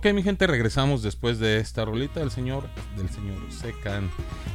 [0.00, 2.64] Ok, mi gente, regresamos después de esta rolita del señor,
[2.96, 4.10] del señor Secan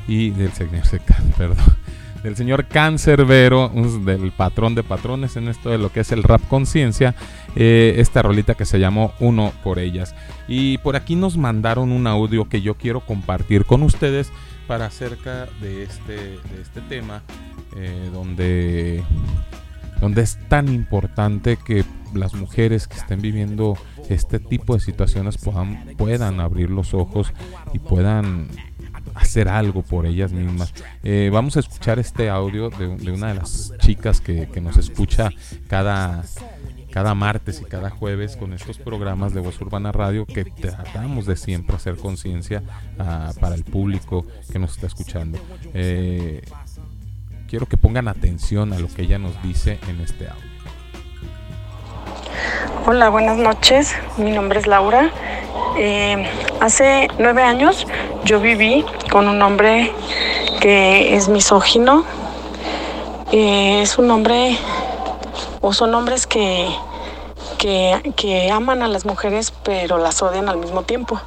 [0.08, 1.78] y del señor Secan, perdón,
[2.24, 3.70] del señor Cancerbero,
[4.04, 7.14] del patrón de patrones en esto de lo que es el rap conciencia,
[7.56, 10.16] eh, esta rolita que se llamó Uno por ellas.
[10.48, 14.32] Y por aquí nos mandaron un audio que yo quiero compartir con ustedes
[14.68, 17.22] para acerca de este, de este tema,
[17.78, 19.04] eh, donde
[20.02, 23.78] donde es tan importante que las mujeres que estén viviendo
[24.10, 27.34] este tipo de situaciones puedan, puedan abrir los ojos
[27.74, 28.48] y puedan
[29.16, 30.74] hacer algo por ellas mismas.
[31.04, 35.30] Eh, vamos a escuchar este audio de, de una de las chicas que, nos escucha
[35.68, 36.24] cada,
[36.92, 41.38] cada martes y cada jueves con estos programas de Voz Urbana Radio que tratamos de
[41.38, 42.64] siempre hacer conciencia
[43.00, 45.40] ah, para el público que nos está escuchando.
[45.74, 46.42] Eh,
[47.56, 50.44] quiero que pongan atención a lo que ella nos dice en este audio.
[52.86, 53.96] Hola, buenas noches.
[54.18, 55.10] Mi nombre es Laura.
[55.78, 56.28] Eh,
[56.60, 57.88] hace nueve años
[58.26, 59.94] yo viví con un hombre
[60.60, 62.04] que es misógino.
[63.32, 64.58] Eh, es un hombre,
[65.62, 66.68] o son hombres que,
[67.58, 71.22] que, que aman a las mujeres pero las odian al mismo tiempo.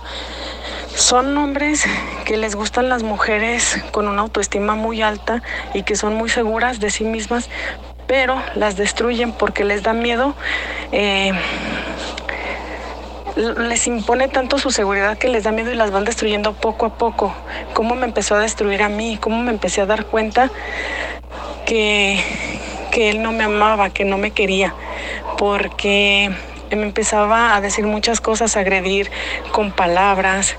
[0.98, 1.84] Son hombres
[2.24, 6.80] que les gustan las mujeres con una autoestima muy alta y que son muy seguras
[6.80, 7.48] de sí mismas,
[8.08, 10.34] pero las destruyen porque les da miedo.
[10.90, 11.30] eh,
[13.36, 16.98] les impone tanto su seguridad que les da miedo y las van destruyendo poco a
[16.98, 17.32] poco.
[17.74, 20.50] Cómo me empezó a destruir a mí, cómo me empecé a dar cuenta
[21.64, 22.20] que,
[22.90, 24.74] que él no me amaba, que no me quería,
[25.36, 26.34] porque
[26.76, 29.10] me empezaba a decir muchas cosas, a agredir
[29.52, 30.56] con palabras,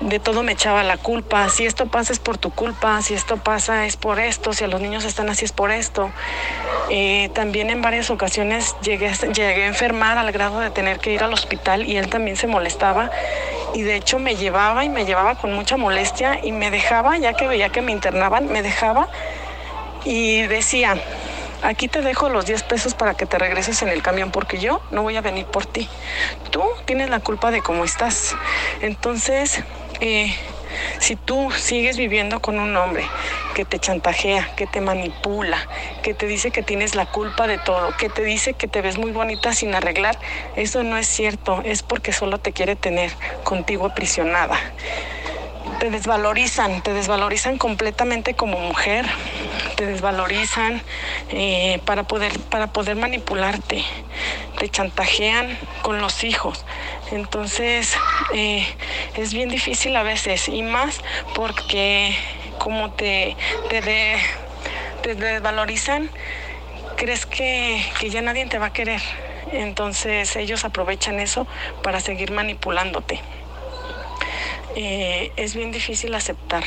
[0.00, 3.36] de todo me echaba la culpa, si esto pasa es por tu culpa, si esto
[3.36, 6.10] pasa es por esto, si a los niños están así es por esto.
[6.88, 11.22] Eh, también en varias ocasiones llegué, llegué a enfermar al grado de tener que ir
[11.22, 13.10] al hospital y él también se molestaba.
[13.74, 17.34] Y de hecho me llevaba y me llevaba con mucha molestia y me dejaba, ya
[17.34, 19.08] que veía que me internaban, me dejaba
[20.04, 20.96] y decía,
[21.62, 24.80] aquí te dejo los 10 pesos para que te regreses en el camión porque yo
[24.90, 25.88] no voy a venir por ti.
[26.50, 28.34] Tú tienes la culpa de cómo estás.
[28.82, 29.62] Entonces,
[30.00, 30.34] eh,
[30.98, 33.04] si tú sigues viviendo con un hombre
[33.54, 35.58] que te chantajea, que te manipula,
[36.02, 38.98] que te dice que tienes la culpa de todo, que te dice que te ves
[38.98, 40.18] muy bonita sin arreglar,
[40.56, 43.12] eso no es cierto, es porque solo te quiere tener
[43.44, 44.58] contigo aprisionada
[45.80, 49.06] te desvalorizan, te desvalorizan completamente como mujer,
[49.76, 50.82] te desvalorizan
[51.30, 53.82] eh, para, poder, para poder manipularte,
[54.58, 56.66] te chantajean con los hijos.
[57.12, 57.96] Entonces
[58.34, 58.66] eh,
[59.16, 61.00] es bien difícil a veces y más
[61.34, 62.14] porque
[62.58, 63.38] como te,
[63.70, 63.80] te,
[65.02, 66.10] te desvalorizan,
[66.96, 69.00] crees que, que ya nadie te va a querer.
[69.50, 71.46] Entonces ellos aprovechan eso
[71.82, 73.22] para seguir manipulándote
[74.76, 76.64] eh, es bien difícil aceptar,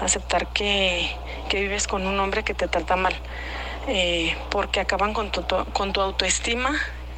[0.00, 1.10] aceptar que,
[1.48, 3.14] que vives con un hombre que te trata mal,
[3.86, 6.70] eh, porque acaban con tu, con tu autoestima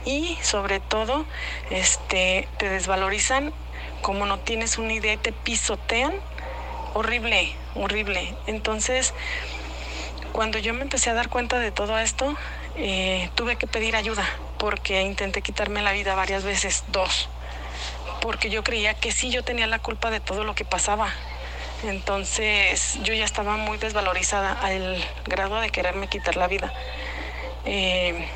[0.04, 1.26] y sobre todo
[1.70, 3.52] este, te desvalorizan
[4.02, 6.12] como no tienes una idea y te pisotean.
[6.94, 8.36] Horrible, horrible.
[8.46, 9.14] Entonces,
[10.32, 12.36] Cuando yo me empecé a dar cuenta de todo esto,
[12.74, 14.28] eh, tuve que pedir ayuda
[14.58, 17.28] porque intenté quitarme la vida varias veces, dos,
[18.26, 21.14] porque yo creía que sí yo tenía la culpa de todo lo que pasaba.
[21.84, 26.72] Entonces yo ya estaba muy desvalorizada al grado de quererme quitar la vida.
[27.66, 28.26] Eh,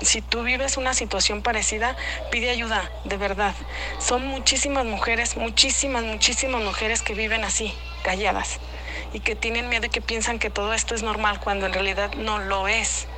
[0.00, 1.96] si tú vives una situación parecida,
[2.30, 3.56] pide ayuda, de verdad.
[3.98, 7.74] Son muchísimas mujeres, muchísimas, muchísimas mujeres que viven así,
[8.04, 8.60] calladas,
[9.12, 12.14] y que tienen miedo y que piensan que todo esto es normal cuando en realidad
[12.14, 13.08] no lo es.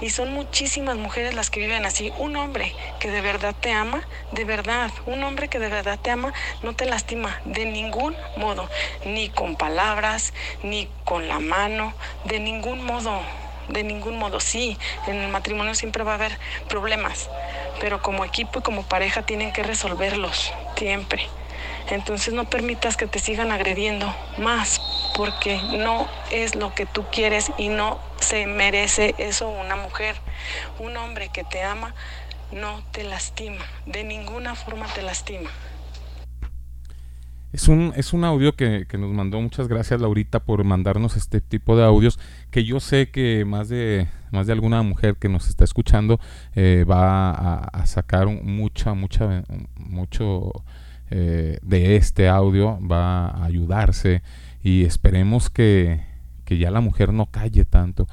[0.00, 2.12] Y son muchísimas mujeres las que viven así.
[2.18, 6.10] Un hombre que de verdad te ama, de verdad, un hombre que de verdad te
[6.10, 6.32] ama,
[6.62, 8.68] no te lastima de ningún modo,
[9.04, 10.32] ni con palabras,
[10.62, 11.94] ni con la mano,
[12.24, 13.20] de ningún modo
[13.68, 14.40] de ningún modo.
[14.40, 16.38] Sí, en el matrimonio siempre va a haber
[16.68, 17.28] problemas,
[17.80, 21.28] pero como equipo y como pareja tienen que resolverlos siempre.
[21.90, 24.80] Entonces no permitas que te sigan agrediendo más,
[25.16, 30.16] porque no es lo que tú quieres y no se merece eso una mujer.
[30.78, 31.94] Un hombre que te ama
[32.52, 35.50] no te lastima, de ninguna forma te lastima.
[37.50, 39.40] Es un, es un audio que, nos mandó.
[39.40, 42.18] Muchas gracias, Laurita, por mandarnos este tipo de audios.
[42.50, 46.20] Que yo sé que más de, más de alguna mujer que nos está escuchando
[46.54, 49.44] eh, va a, sacar mucha, mucha,
[49.76, 50.52] mucho
[51.10, 52.78] eh, de este audio.
[52.80, 54.22] Va a ayudarse.
[54.62, 56.02] Y esperemos que,
[56.44, 58.06] que ya la mujer no calle tanto.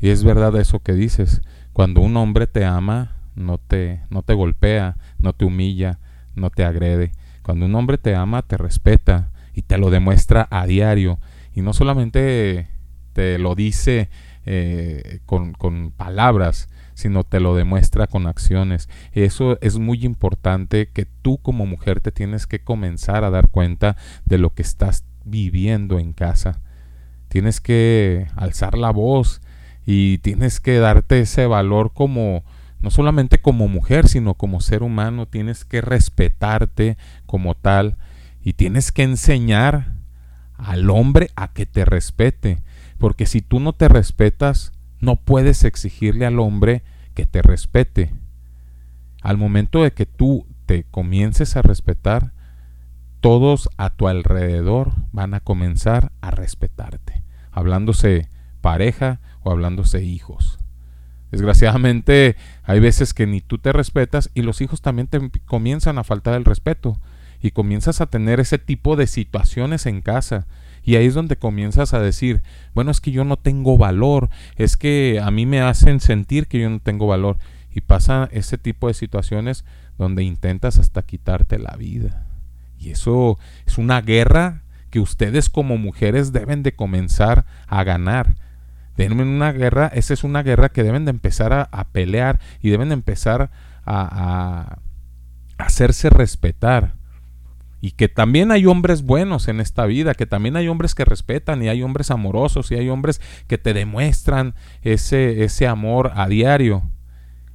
[0.00, 1.42] Y es verdad eso que dices.
[1.72, 5.98] Cuando un hombre te ama, no te, no te golpea, no te humilla,
[6.34, 10.66] no te agrede cuando un hombre te ama, te respeta y te lo demuestra a
[10.66, 11.18] diario.
[11.54, 12.68] Y no solamente
[13.12, 14.08] te lo dice
[14.46, 18.88] eh, con, con, palabras, sino te lo demuestra con acciones.
[19.12, 23.96] Eso es muy importante que tú como mujer te tienes que comenzar a dar cuenta
[24.24, 26.60] de lo que estás viviendo en casa.
[27.28, 29.40] Tienes que alzar la voz
[29.86, 32.44] y tienes que darte ese valor como
[32.82, 37.96] no solamente como mujer, sino como ser humano, tienes que respetarte como tal
[38.42, 39.94] y tienes que enseñar
[40.56, 42.58] al hombre a que te respete,
[42.98, 44.72] porque si tú no te respetas,
[45.02, 46.82] no puedes exigirle al hombre
[47.14, 48.14] que te respete.
[49.20, 52.32] Al momento de que tú te comiences a respetar,
[53.20, 58.30] todos a tu alrededor van a comenzar a respetarte, hablándose
[58.60, 60.58] pareja o hablándose hijos.
[61.32, 66.04] Desgraciadamente hay veces que ni tú te respetas y los hijos también te comienzan a
[66.04, 67.00] faltar el respeto
[67.40, 70.46] y comienzas a tener ese tipo de situaciones en casa.
[70.82, 72.42] Y ahí es donde comienzas a decir,
[72.74, 76.60] bueno, es que yo no tengo valor, es que a mí me hacen sentir que
[76.60, 77.38] yo no tengo valor.
[77.74, 79.64] Y pasa ese tipo de situaciones
[79.96, 82.26] donde intentas hasta quitarte la vida.
[82.78, 88.34] Y eso es una guerra que ustedes como mujeres deben de comenzar a ganar
[88.96, 92.88] en una guerra, esa es una guerra que deben de empezar a, pelear y deben
[92.88, 93.50] de empezar
[93.84, 94.78] a,
[95.58, 96.94] hacerse respetar.
[97.82, 101.64] Y que también hay hombres buenos en esta vida, que también hay hombres que respetan
[101.64, 106.84] y hay hombres amorosos y hay hombres que te demuestran ese, ese amor a diario.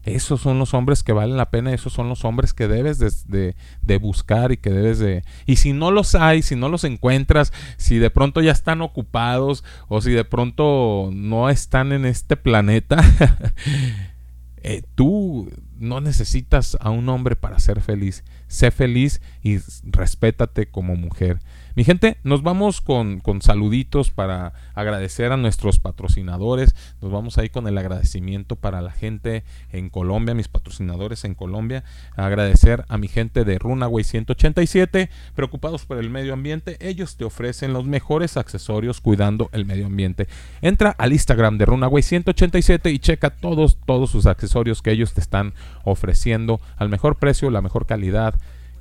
[0.04, 3.56] Esos son los hombres que valen la pena, esos son los hombres que debes de,
[3.82, 5.24] de, buscar y que debes de...
[5.46, 9.64] Y si no los hay, si no los encuentras, si de pronto ya están ocupados
[9.88, 12.98] o si de pronto no están en este planeta,
[14.58, 18.24] eh, tú no necesitas a un hombre para ser feliz.
[18.48, 21.40] Sé feliz y respétate como mujer.
[21.78, 26.74] Mi gente, nos vamos con, saluditos para agradecer a nuestros patrocinadores.
[27.04, 31.84] Nos vamos ahí con el agradecimiento para la gente en Colombia, mis patrocinadores en Colombia.
[32.16, 36.78] Agradecer a mi gente de Runaway 187, preocupados por el medio ambiente.
[36.80, 40.28] Ellos te ofrecen los mejores accesorios cuidando el medio ambiente.
[40.64, 45.22] Entra al Instagram de Runaway 187 y checa todos, todos sus accesorios que ellos te
[45.22, 48.34] están ofreciendo al mejor precio, la mejor calidad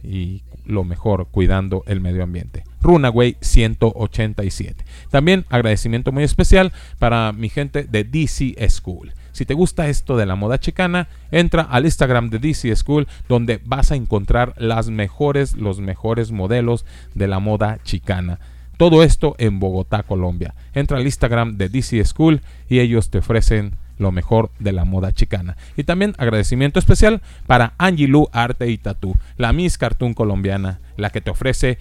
[0.07, 2.65] y lo mejor cuidando el medio ambiente.
[2.81, 4.85] Runaway 187.
[5.11, 9.13] También agradecimiento muy especial para mi gente de DC School.
[9.33, 13.61] Si te gusta esto de la moda chicana, entra al Instagram de DC School donde
[13.65, 18.39] vas a encontrar las mejores, los mejores modelos de la moda chicana.
[18.77, 20.55] Todo esto en Bogotá, Colombia.
[20.75, 25.13] Entra al Instagram de DC School y ellos te ofrecen lo mejor de la moda
[25.13, 25.57] chicana.
[25.77, 31.11] Y también agradecimiento especial para Angie Lu Arte y Tatú, la Miss Cartoon colombiana, la
[31.11, 31.79] que te ofrece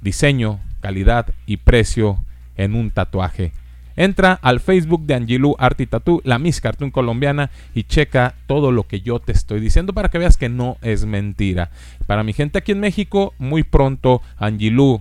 [0.00, 2.24] diseño, calidad y precio
[2.56, 3.52] en un tatuaje.
[3.96, 8.72] Entra al Facebook de Angilu Arte y Tattoo, la Miss Cartoon colombiana, y checa todo
[8.72, 11.70] lo que yo te estoy diciendo para que veas que no es mentira.
[12.06, 15.00] Para mi gente aquí en México, muy pronto Angilu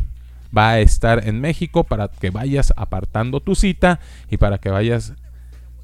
[0.55, 3.99] va a estar en México para que vayas apartando tu cita
[4.29, 5.13] y para que vayas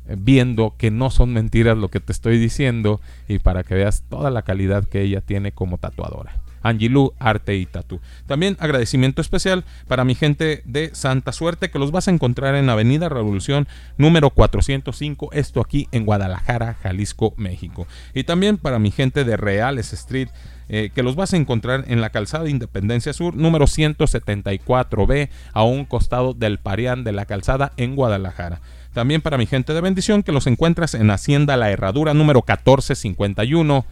[0.08, 4.30] viendo que no son mentiras lo que te estoy diciendo y para que veas toda
[4.30, 6.42] la calidad que ella tiene como tatuadora.
[6.66, 8.02] Angilú Arte y Tatu.
[8.26, 12.70] También agradecimiento especial para mi gente de Santa Suerte que los vas a encontrar en
[12.70, 13.68] Avenida Revolución
[13.98, 17.86] número 405, esto aquí en Guadalajara, Jalisco, México.
[18.16, 20.30] Y también para mi gente de Reales Street
[20.68, 25.86] eh, que los vas a encontrar en la calzada Independencia Sur, número 174B, a un
[25.86, 28.62] costado del Parián de la calzada en Guadalajara.
[28.96, 33.86] También para mi gente de bendición, que los encuentras en Hacienda La Herradura, número 1451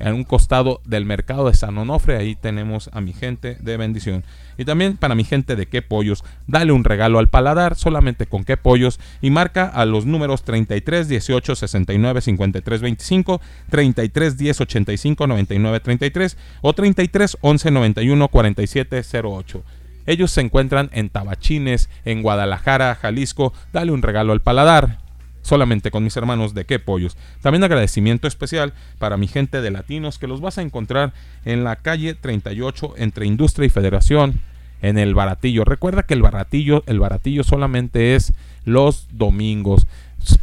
[0.00, 2.16] en un costado del mercado de San Onofre.
[2.16, 4.24] Ahí tenemos a mi gente de bendición.
[4.58, 8.42] Y también para mi gente de qué pollos, dale un regalo al paladar solamente con
[8.42, 13.40] qué pollos y marca a los números 33 18 69 53 25,
[13.70, 19.62] 33 10 85 99 33 o 33 11 91 47 08.
[20.06, 23.52] Ellos se encuentran en Tabachines, en Guadalajara, Jalisco.
[23.72, 24.98] Dale un regalo al paladar
[25.42, 27.16] solamente con mis hermanos de qué pollos.
[27.40, 31.12] También agradecimiento especial para mi gente de latinos que los vas a encontrar
[31.44, 34.40] en la calle 38 entre Industria y Federación
[34.80, 35.64] en el Baratillo.
[35.64, 38.32] Recuerda que el Baratillo, el Baratillo solamente es
[38.64, 39.86] los domingos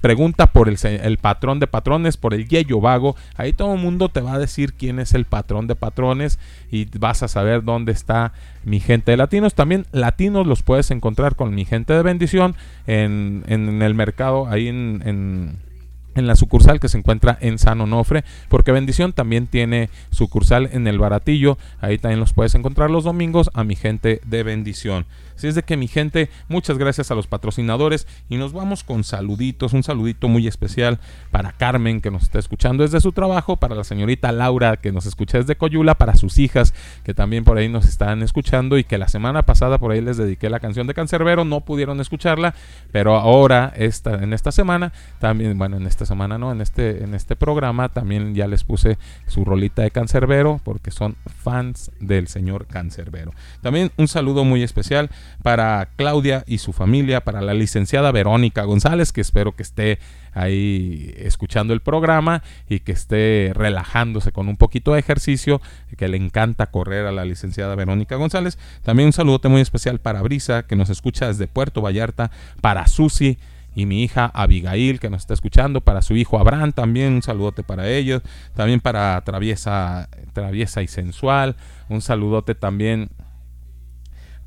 [0.02, 3.16] pregunta por el, patrón de patrones, por el Yeyo Vago.
[3.36, 6.40] Ahí todo el mundo te va a decir quién es el patrón de patrones
[6.72, 8.34] y vas a saber dónde está
[8.64, 9.56] mi gente de latinos.
[9.56, 12.56] También latinos los puedes encontrar con mi gente de bendición
[12.88, 15.69] en, el mercado, ahí en en
[16.15, 20.99] la sucursal que se encuentra en San Onofre, porque Bendición también tiene sucursal en el
[20.99, 25.06] Baratillo, ahí también los puedes encontrar los domingos a mi gente de Bendición.
[25.40, 29.06] Así es de que mi gente, muchas gracias a los patrocinadores y nos vamos con
[29.06, 30.99] saluditos, un saludito muy especial
[31.31, 35.06] para Carmen que nos está escuchando desde su trabajo, para la señorita Laura que nos
[35.06, 36.73] escucha desde Coyula, para sus hijas
[37.06, 40.18] que también por ahí nos están escuchando y que la semana pasada por ahí les
[40.18, 42.53] dediqué la canción de Cancerbero, no pudieron escucharla,
[42.91, 47.14] pero ahora esta, en esta semana, también, bueno, en esta semana no, en este, en
[47.14, 48.98] este programa también ya les puse
[49.28, 53.32] su rolita de Cancerbero porque son fans del señor Cancerbero.
[53.62, 55.10] También un saludo muy especial
[55.44, 60.00] para Claudia y su familia, para la licenciada Verónica González, que espero que esté
[60.34, 65.62] ahí escuchando el programa y que esté relajándose con un poquito de ejercicio,
[65.98, 68.58] que le encanta correr a la licenciada Verónica González.
[68.84, 72.32] También un saludote muy especial para Brisa, que nos escucha desde Puerto Vallarta,
[72.62, 73.38] para Susi
[73.76, 77.64] y mi hija Abigail que nos está escuchando, para su hijo Abraham también un saludote
[77.64, 78.22] para ellos,
[78.56, 81.56] también para Traviesa, Traviesa y Sensual,
[81.88, 83.10] un saludote también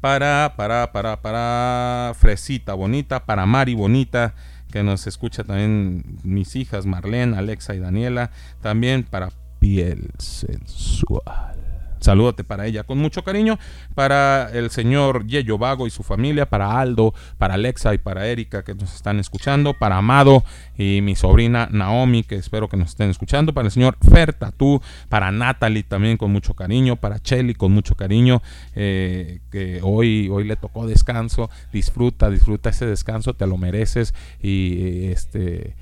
[0.01, 4.35] para, para, para, para Fresita Bonita, para Mari Bonita,
[4.73, 9.31] que nos escucha también mis hijas Marlene, Alexa y Daniela, también para
[9.61, 11.62] Piel Sensual.
[12.03, 12.83] Salúdate para ella.
[12.85, 13.59] Con mucho cariño,
[13.95, 18.65] para el señor Yeyo Vago y su familia, para Aldo, para Alexa y para Erika
[18.65, 20.45] que nos están escuchando, para Amado
[20.77, 24.81] y mi sobrina Naomi que espero que nos estén escuchando, para el señor Fer Tatú,
[25.09, 28.43] para Natalie también con mucho cariño, para Chelly con mucho cariño,
[28.75, 35.07] eh, que hoy, hoy le tocó descanso, disfruta, disfruta ese descanso, te lo mereces y
[35.07, 35.75] este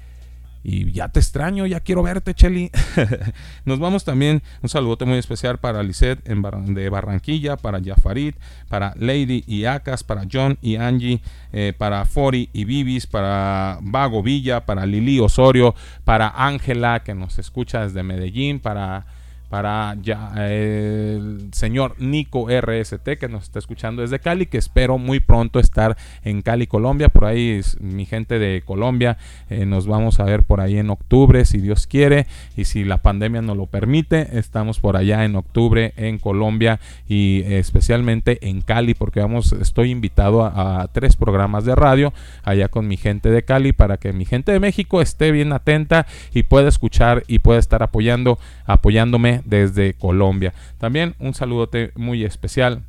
[0.62, 2.70] y ya te extraño, ya quiero verte, Cheli.
[3.64, 8.36] Nos vamos también, un saludote muy especial para Lisette de Barranquilla, para Jafarit,
[8.68, 11.22] para Lady y Acas, para John y Angie,
[11.52, 15.74] eh, para Fori y Vivis, para Vago Villa, para Lili Osorio,
[16.04, 19.06] para Ángela, que nos escucha desde Medellín, para
[19.50, 25.18] para ya, el señor Nico RST que nos está escuchando desde Cali, que espero muy
[25.18, 27.08] pronto estar en Cali, Colombia.
[27.08, 29.18] Por ahí mi gente de Colombia
[29.50, 32.98] eh, nos vamos a ver por ahí en octubre, si Dios quiere, y si la
[32.98, 36.78] pandemia nos lo permite, estamos por allá en octubre en Colombia
[37.08, 42.12] y especialmente en Cali, porque vamos, estoy invitado a, a tres programas de radio
[42.44, 46.06] allá con mi gente de Cali para que mi gente de México esté bien atenta
[46.32, 50.52] y pueda escuchar y pueda estar apoyando, apoyándome desde Colombia.
[50.78, 52.82] También un saludote muy especial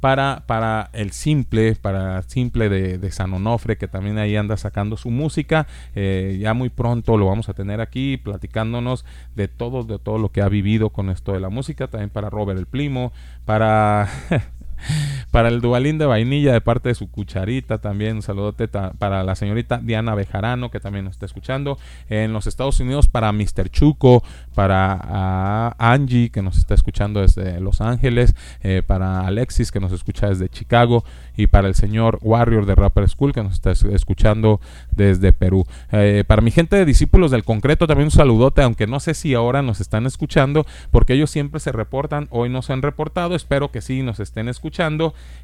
[0.00, 5.10] para, para, el simple, para simple de, San Onofre, que también ahí anda sacando su
[5.10, 5.66] música.
[5.94, 9.04] Eh, ya muy pronto lo vamos a tener aquí platicándonos
[9.34, 11.88] de todo, de todo lo que ha vivido con esto de la música.
[11.88, 13.12] También para Robert el Primo,
[13.44, 14.08] para
[15.30, 19.34] para el Dualín de vainilla de parte de su cucharita también un saludote para la
[19.34, 21.78] señorita Diana Bejarano que también nos está escuchando
[22.08, 23.70] en los Estados Unidos para Mr.
[23.70, 24.22] Chuco
[24.54, 30.28] para Angie que nos está escuchando desde Los Ángeles eh, para Alexis que nos escucha
[30.28, 31.04] desde Chicago
[31.36, 36.24] y para el señor Warrior de Rapper School que nos está escuchando desde Perú eh,
[36.26, 39.62] para mi gente de discípulos del concreto también un saludote aunque no sé si ahora
[39.62, 43.80] nos están escuchando porque ellos siempre se reportan hoy no se han reportado espero que
[43.80, 44.65] sí nos estén escuchando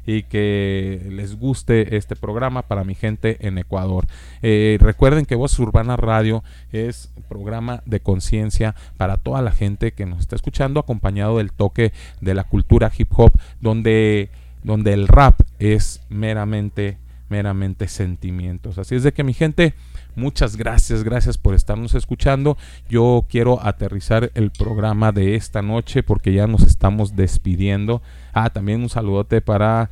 [0.05, 4.05] y que les guste este programa para mi gente en Ecuador.
[4.41, 10.05] Eh, recuerden que Voz Urbana Radio es programa de conciencia para toda la gente que
[10.05, 13.31] nos está escuchando, acompañado del toque de la cultura hip hop,
[13.61, 14.29] donde,
[14.63, 16.97] donde el rap es meramente,
[17.29, 18.77] meramente sentimientos.
[18.77, 19.73] Así es de que mi gente...
[20.15, 22.57] Muchas gracias, gracias por estarnos escuchando.
[22.87, 28.01] Yo quiero aterrizar el programa de esta noche porque ya nos estamos despidiendo.
[28.31, 29.89] Ah, también un saludote para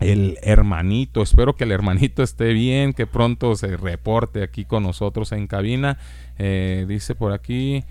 [0.00, 1.22] el hermanito.
[1.22, 5.98] Espero que el hermanito esté bien, que pronto se reporte aquí con nosotros en cabina.
[6.38, 7.84] Eh, dice por aquí.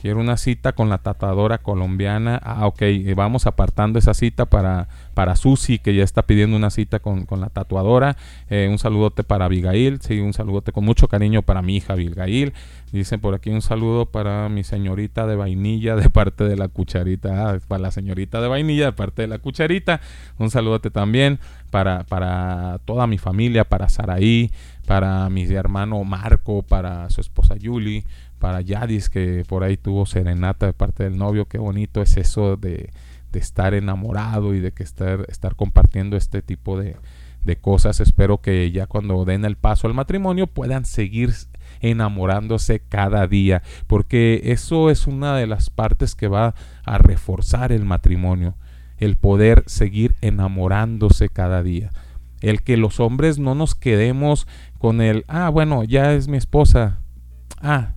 [0.00, 2.38] Quiero una cita con la tatuadora colombiana.
[2.42, 6.70] Ah, ok, eh, vamos apartando esa cita para, para Susi, que ya está pidiendo una
[6.70, 8.16] cita con, con la tatuadora.
[8.50, 12.52] Eh, un saludote para Abigail, sí, un saludote con mucho cariño para mi hija Abigail.
[12.92, 17.50] Dicen por aquí un saludo para mi señorita de vainilla de parte de la cucharita.
[17.50, 20.00] Ah, para la señorita de vainilla de parte de la cucharita.
[20.38, 21.38] Un saludote también
[21.70, 24.50] para, para toda mi familia, para Saraí,
[24.86, 28.04] para mi hermano Marco, para su esposa Yuli
[28.44, 31.46] para Yadis, que por ahí tuvo serenata de parte del novio.
[31.46, 32.90] Qué bonito es eso de,
[33.34, 36.96] de estar enamorado y de que estar, estar compartiendo este tipo de,
[37.44, 38.00] de cosas.
[38.00, 41.34] Espero que ya cuando den el paso al matrimonio puedan seguir
[41.80, 46.54] enamorándose cada día, porque eso es una de las partes que va
[46.84, 48.54] a reforzar el matrimonio,
[48.98, 51.90] el poder seguir enamorándose cada día.
[52.40, 54.46] El que los hombres no nos quedemos
[54.78, 57.00] con el, ah, bueno, ya es mi esposa,
[57.60, 57.94] ah,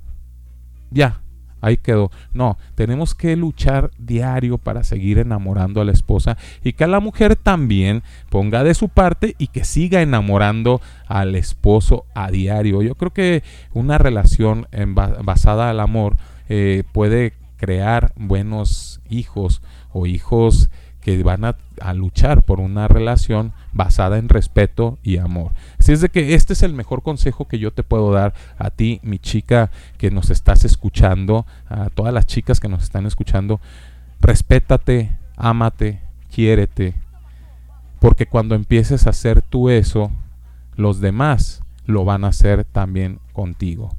[0.90, 1.22] ya,
[1.68, 2.12] ahí quedó.
[2.34, 7.36] No, tenemos que luchar diario para seguir enamorando a la esposa y que la mujer
[7.36, 12.82] también ponga de su parte y que siga enamorando al esposo a diario.
[12.82, 14.68] Yo creo que una relación
[15.24, 16.18] basada al amor
[16.50, 19.62] eh, puede crear buenos hijos
[19.92, 20.70] o hijos
[21.08, 21.56] que van a,
[21.94, 25.54] luchar por una relación basada en respeto y amor.
[25.80, 28.72] Así es de que este es el mejor consejo que yo te puedo dar a
[28.72, 33.62] ti, mi chica, que nos estás escuchando, a todas las chicas que nos están escuchando.
[34.20, 36.94] Respétate, ámate, quiérete,
[38.02, 40.12] porque cuando empieces a hacer tú eso,
[40.76, 43.96] los demás lo van a hacer también contigo.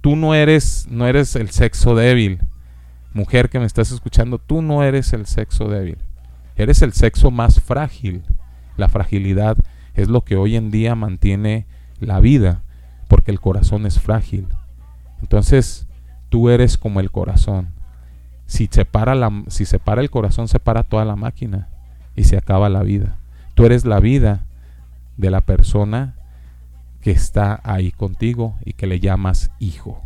[0.00, 2.38] Tú no eres, no eres el sexo débil.
[3.12, 5.98] Mujer que me estás escuchando, tú no eres el sexo débil.
[6.56, 8.22] Eres el sexo más frágil.
[8.76, 9.56] La fragilidad
[9.94, 11.66] es lo que hoy en día mantiene
[12.00, 12.62] la vida,
[13.08, 14.48] porque el corazón es frágil.
[15.20, 15.86] Entonces,
[16.28, 17.68] tú eres como el corazón.
[18.46, 21.68] Si se para, la, si el corazón, se para toda la máquina
[22.16, 23.18] y se acaba la vida.
[23.54, 24.44] Tú eres la vida
[25.16, 26.14] de la persona
[27.00, 30.02] que está ahí contigo y que le llamas hijo.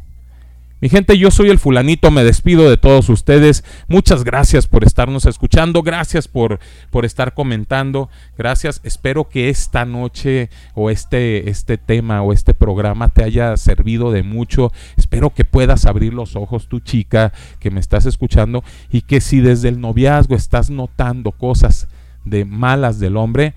[0.78, 3.64] Mi gente, yo soy el fulanito, me despido de todos ustedes.
[3.88, 8.82] Muchas gracias por estarnos escuchando, gracias por, por estar comentando, gracias.
[8.84, 14.22] Espero que esta noche o este, este tema o este programa te haya servido de
[14.22, 14.70] mucho.
[14.98, 19.40] Espero que puedas abrir los ojos, tu chica, que me estás escuchando, y que si
[19.40, 21.88] desde el noviazgo estás notando cosas
[22.26, 23.54] de malas del hombre,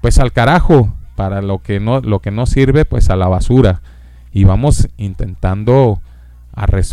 [0.00, 3.82] pues al carajo, para lo que no, lo que no sirve, pues a la basura.
[4.32, 6.00] Y vamos intentando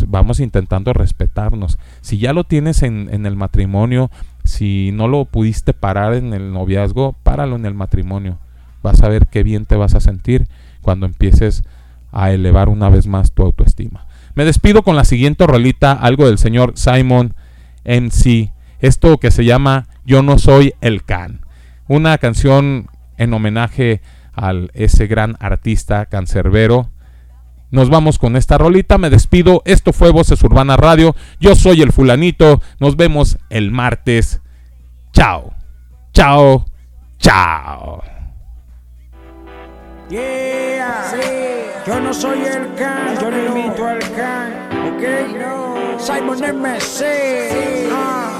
[0.08, 1.78] vamos intentando respetarnos.
[2.00, 4.10] Si ya lo tienes en, el matrimonio,
[4.44, 8.38] si no lo pudiste parar en el noviazgo, páralo en el matrimonio.
[8.82, 10.48] Vas a ver qué bien te vas a sentir
[10.80, 11.62] cuando empieces
[12.10, 14.06] a elevar una vez más tu autoestima.
[14.34, 17.34] Me despido con la siguiente rolita, algo del señor Simon
[17.84, 18.52] MC.
[18.80, 21.40] Esto que se llama Yo no soy el Can.
[21.86, 24.00] Una canción en homenaje
[24.34, 26.91] a ese gran artista cancerbero
[27.72, 29.62] nos vamos con esta rolita, me despido.
[29.64, 31.16] Esto fue Voces Urbana Radio.
[31.40, 32.60] Yo soy el fulanito.
[32.78, 34.40] Nos vemos el martes.
[35.12, 35.52] Chao.
[36.12, 36.66] Chao.
[37.18, 38.02] Chao.
[40.10, 41.14] Yeah.
[41.86, 44.52] Yo no soy el can, yo no imito al can,
[44.86, 45.98] ¿ok?
[45.98, 48.31] Simon MC.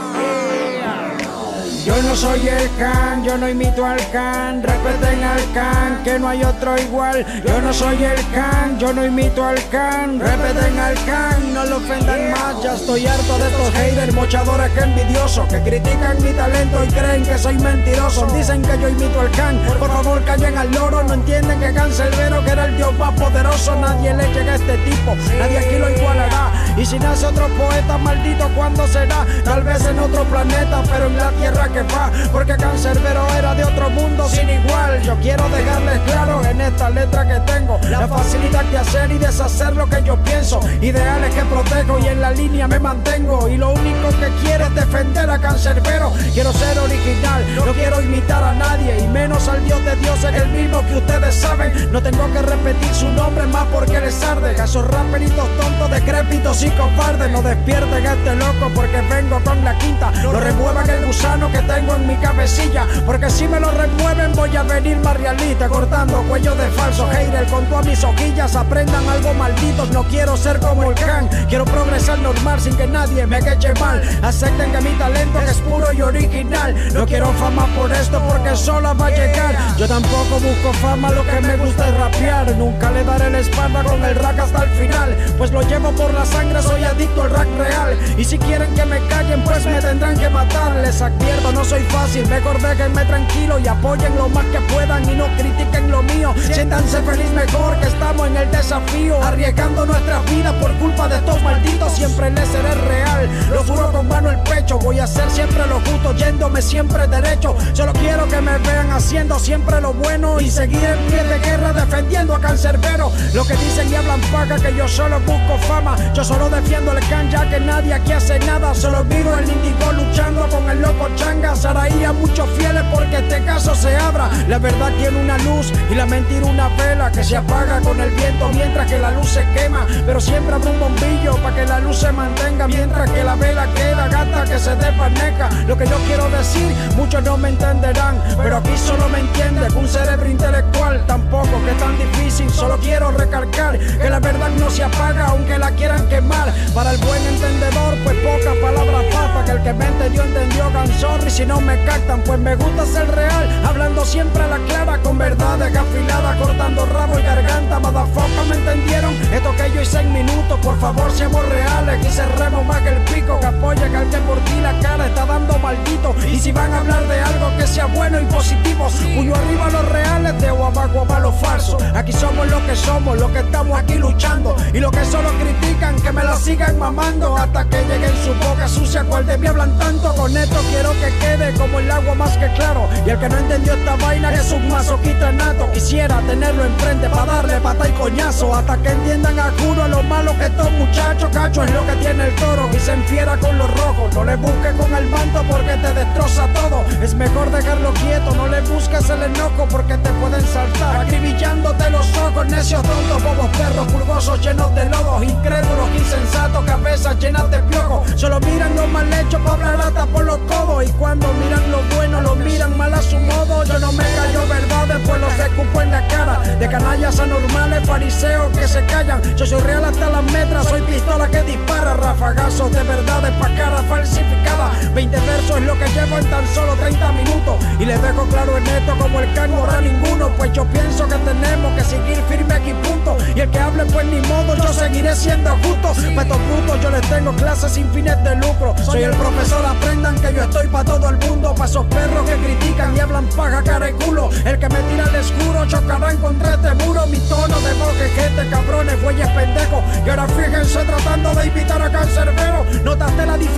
[1.85, 6.29] Yo no soy el can, yo no imito al can, respeten al can, que no
[6.29, 7.27] hay otro igual.
[7.45, 11.79] Yo no soy el can, yo no imito al can, respeten al can, no lo
[11.79, 12.63] ofendan más.
[12.63, 17.25] Ya estoy harto de estos haters, mochadores que envidiosos, que critican mi talento y creen
[17.25, 18.27] que soy mentiroso.
[18.27, 22.45] Dicen que yo imito al can, por favor callen al loro, no entienden que Cancelbero,
[22.45, 25.91] que era el dios más poderoso, nadie le llega a este tipo, nadie aquí lo
[25.91, 26.53] igualará.
[26.77, 29.27] Y si nace otro poeta maldito, ¿cuándo será?
[29.45, 33.65] Tal vez en otro planeta, pero en la tierra que va, porque Cancerbero era de
[33.65, 35.01] otro mundo sin igual.
[35.03, 39.74] Yo quiero dejarles claro en esta letra que tengo, La facilidad de hacer y deshacer
[39.74, 40.61] lo que yo pienso.
[40.81, 43.49] Ideales que protejo y en la línea me mantengo.
[43.49, 46.12] Y lo único que quiero es defender a Cancerbero.
[46.35, 48.99] Quiero ser original, no quiero imitar a nadie.
[49.01, 51.90] Y menos al Dios de Dios, es el mismo que ustedes saben.
[51.93, 54.55] No tengo que repetir su nombre más porque les arde.
[54.55, 59.65] Que esos raperitos tontos, decrépitos y cobardes no despierten a este loco porque vengo con
[59.65, 60.11] la quinta.
[60.23, 62.86] No remuevan el gusano que tengo en mi cabecilla.
[63.06, 65.68] Porque si me lo remueven, voy a venir más realista.
[65.68, 68.56] Cortando cuello de falso hater con todas mis hojillas.
[68.56, 71.28] Aprendan algo malditos, no quiero ser como el can.
[71.48, 74.02] Quiero progresar normal sin que nadie me queche mal.
[74.22, 76.74] Acepten que mi talento es puro y original.
[76.94, 79.56] No quiero fama por esto porque sola va a llegar.
[79.76, 82.56] Yo tampoco busco fama, lo que me gusta es rapear.
[82.56, 85.16] Nunca le daré la espalda con el rap hasta el final.
[85.39, 87.98] Pues lo llevo por la sangre, soy adicto al rap real.
[88.16, 90.76] Y si quieren que me callen, pues me tendrán que matar.
[90.76, 95.15] Les advierto, no soy fácil, mejor déjenme tranquilo y apoyen lo más que puedan y
[95.15, 96.35] no critiquen lo mío.
[96.53, 99.23] Siéntanse feliz mejor que estamos en el desafío.
[99.23, 103.29] Arriesgando nuestras vidas por culpa de estos malditos, siempre les seré real.
[103.53, 107.57] Lo juro con mano el pecho, voy a hacer siempre lo justo, yéndome siempre derecho.
[107.73, 111.73] Solo quiero que me vean haciendo siempre lo bueno y seguir en pie de guerra
[111.73, 113.12] defendiendo a Cancerbero.
[113.35, 115.97] Lo que dicen y hablan paga que yo solo busco fama.
[116.15, 118.74] Yo solo defiendo el can ya que nadie aquí hace nada.
[118.74, 121.41] Solo vivo el índigo luchando con el loco changa.
[121.43, 124.31] Saraí a muchos fieles porque este caso se abra.
[124.48, 128.10] La verdad tiene una luz y la mentira una vela que se apaga con el
[128.10, 129.86] viento mientras que la luz se quema.
[130.06, 133.66] Pero siempre habrá un bombillo para que la luz se mantenga mientras que la vela
[133.74, 135.51] queda gata que se desvaneca.
[135.66, 139.89] Lo que yo quiero decir, muchos no me entenderán, pero aquí solo me entiende un
[139.89, 142.51] cerebro intelectual tampoco que es tan difícil.
[142.51, 146.52] Solo quiero recalcar que la verdad no se apaga aunque la quieran quemar.
[146.74, 150.89] Para el buen entendedor, pues pocas palabras papa que el que me entendió entendió can
[150.98, 154.99] sorry si no me captan, pues me gusta ser real, hablando siempre a la clara
[154.99, 157.79] con verdades afiladas, cortando rabo y garganta.
[157.79, 159.15] Motherfucker, ¿me entendieron?
[159.33, 162.99] Esto que yo hice en minutos, por favor seamos reales y cerremos más que el
[163.05, 166.15] pico que apoya que al que por ti la cara está dando maldito.
[166.31, 169.89] Y si van a hablar de algo que sea bueno y positivo, puño arriba los
[169.89, 171.83] reales, de abajo a los falsos.
[171.95, 174.55] Aquí somos lo que somos, lo que estamos aquí luchando.
[174.75, 175.72] Y lo que solo critican,
[176.03, 179.03] que me la sigan mamando hasta que llegue en su boca sucia.
[179.03, 182.47] Cual de mí hablan tanto, con esto quiero que quede como el agua más que
[182.55, 182.89] claro.
[183.05, 185.69] Y el que no entendió esta vaina es un masoquista nato.
[185.73, 190.37] Quisiera tenerlo enfrente para darle pata y coñazo hasta que entiendan a juro lo malo
[190.39, 193.72] que estos muchachos cacho es lo que tiene el toro y se enfiera con los
[193.77, 194.15] rojos.
[194.15, 196.85] No le busques con el manto porque te destroza todo.
[197.03, 200.97] Es mejor dejarlo quieto, no le busques el enojo porque te pueden saltar.
[201.01, 207.51] Acribillándote los ojos, necios tontos, bobos perros, pulgosos llenos de lodos, incrédulos, insensatos, cabezas llenas
[207.51, 208.11] de piojos.
[208.16, 210.85] Solo miran lo mal hecho hablar hasta por los codos.
[210.85, 213.65] Y cuando miran lo bueno, lo miran mal a su modo.
[213.65, 216.39] Yo no me callo verdades, pues los escupo en la cara.
[216.39, 219.23] De canallas anormales, fariseos que se callan.
[219.36, 221.94] Yo soy real hasta las metras, soy pistola que dispara.
[221.94, 224.72] Rafagazos de verdades pa' cara falsificada.
[224.94, 227.55] 20 versos es lo que llevo en tan solo 30 minutos.
[227.78, 230.28] Y les dejo claro en esto como el can no ninguno.
[230.36, 233.16] Pues yo pienso que tenemos que seguir firme aquí punto.
[233.36, 235.94] Y el que hable pues ni modo, yo seguiré siendo justo.
[236.16, 238.74] Pa' estos brutos yo les tengo clases sin fines de lucro.
[238.84, 241.55] Soy el profesor, aprendan que yo estoy pa' todo el mundo.
[241.55, 244.30] Pa' esos perros que critican y hablan paja, cara y culo.
[244.44, 247.06] El que me tira al escuro chocará contra este muro.
[247.06, 249.84] Mi tono de voz que gente, cabrones, güeyes pendejos.
[250.05, 252.64] Y ahora fíjense tratando de invitar a cancerbero.
[252.84, 253.52] Notaste la diferencia,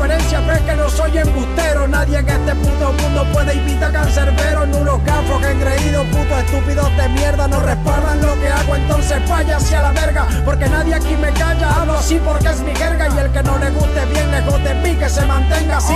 [0.46, 1.86] ves que no soy embustero.
[1.88, 4.66] Nadie en este puto mundo puede invitar a cancerbero.
[4.66, 7.48] Nulos gafos que engreídos, putos estúpidos de mierda.
[7.48, 10.26] No respaldan lo que hago, entonces vaya hacia la verga.
[10.44, 13.08] Porque nadie aquí me calla, hablo así porque es mi jerga.
[13.08, 15.94] Y el que no le guste bien, lejos de mí, que se mantenga así.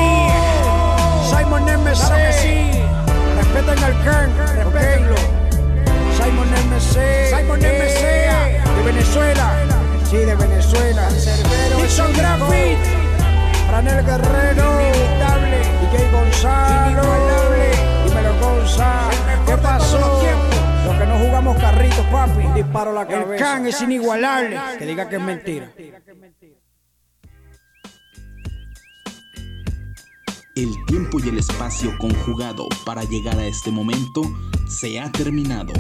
[1.31, 2.83] Simon MC, claro que sí.
[3.37, 5.17] respeten al can, respetenlo.
[6.17, 8.01] Simon MC, Simon MC,
[8.77, 9.53] de Venezuela,
[10.11, 11.09] sí, de Venezuela.
[11.77, 12.98] Dixon Graffit,
[13.69, 14.79] Franel Guerrero,
[15.93, 17.03] DJ Gonzalo,
[18.07, 19.17] dímelo Gonzalo.
[19.47, 20.23] ¿Qué pasó?
[20.87, 23.35] Los que no jugamos carritos, papi, disparo la cabeza.
[23.35, 25.71] El can es inigualable, que diga que es mentira.
[30.57, 34.23] El tiempo y el espacio conjugado para llegar a este momento
[34.67, 35.75] se ha terminado.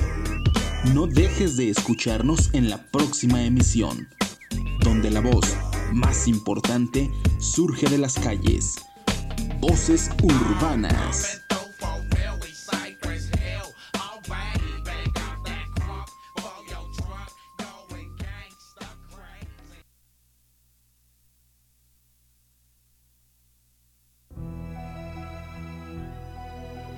[0.92, 4.08] No dejes de escucharnos en la próxima emisión,
[4.80, 5.56] donde la voz
[5.92, 8.76] más importante surge de las calles.
[9.60, 11.42] Voces urbanas.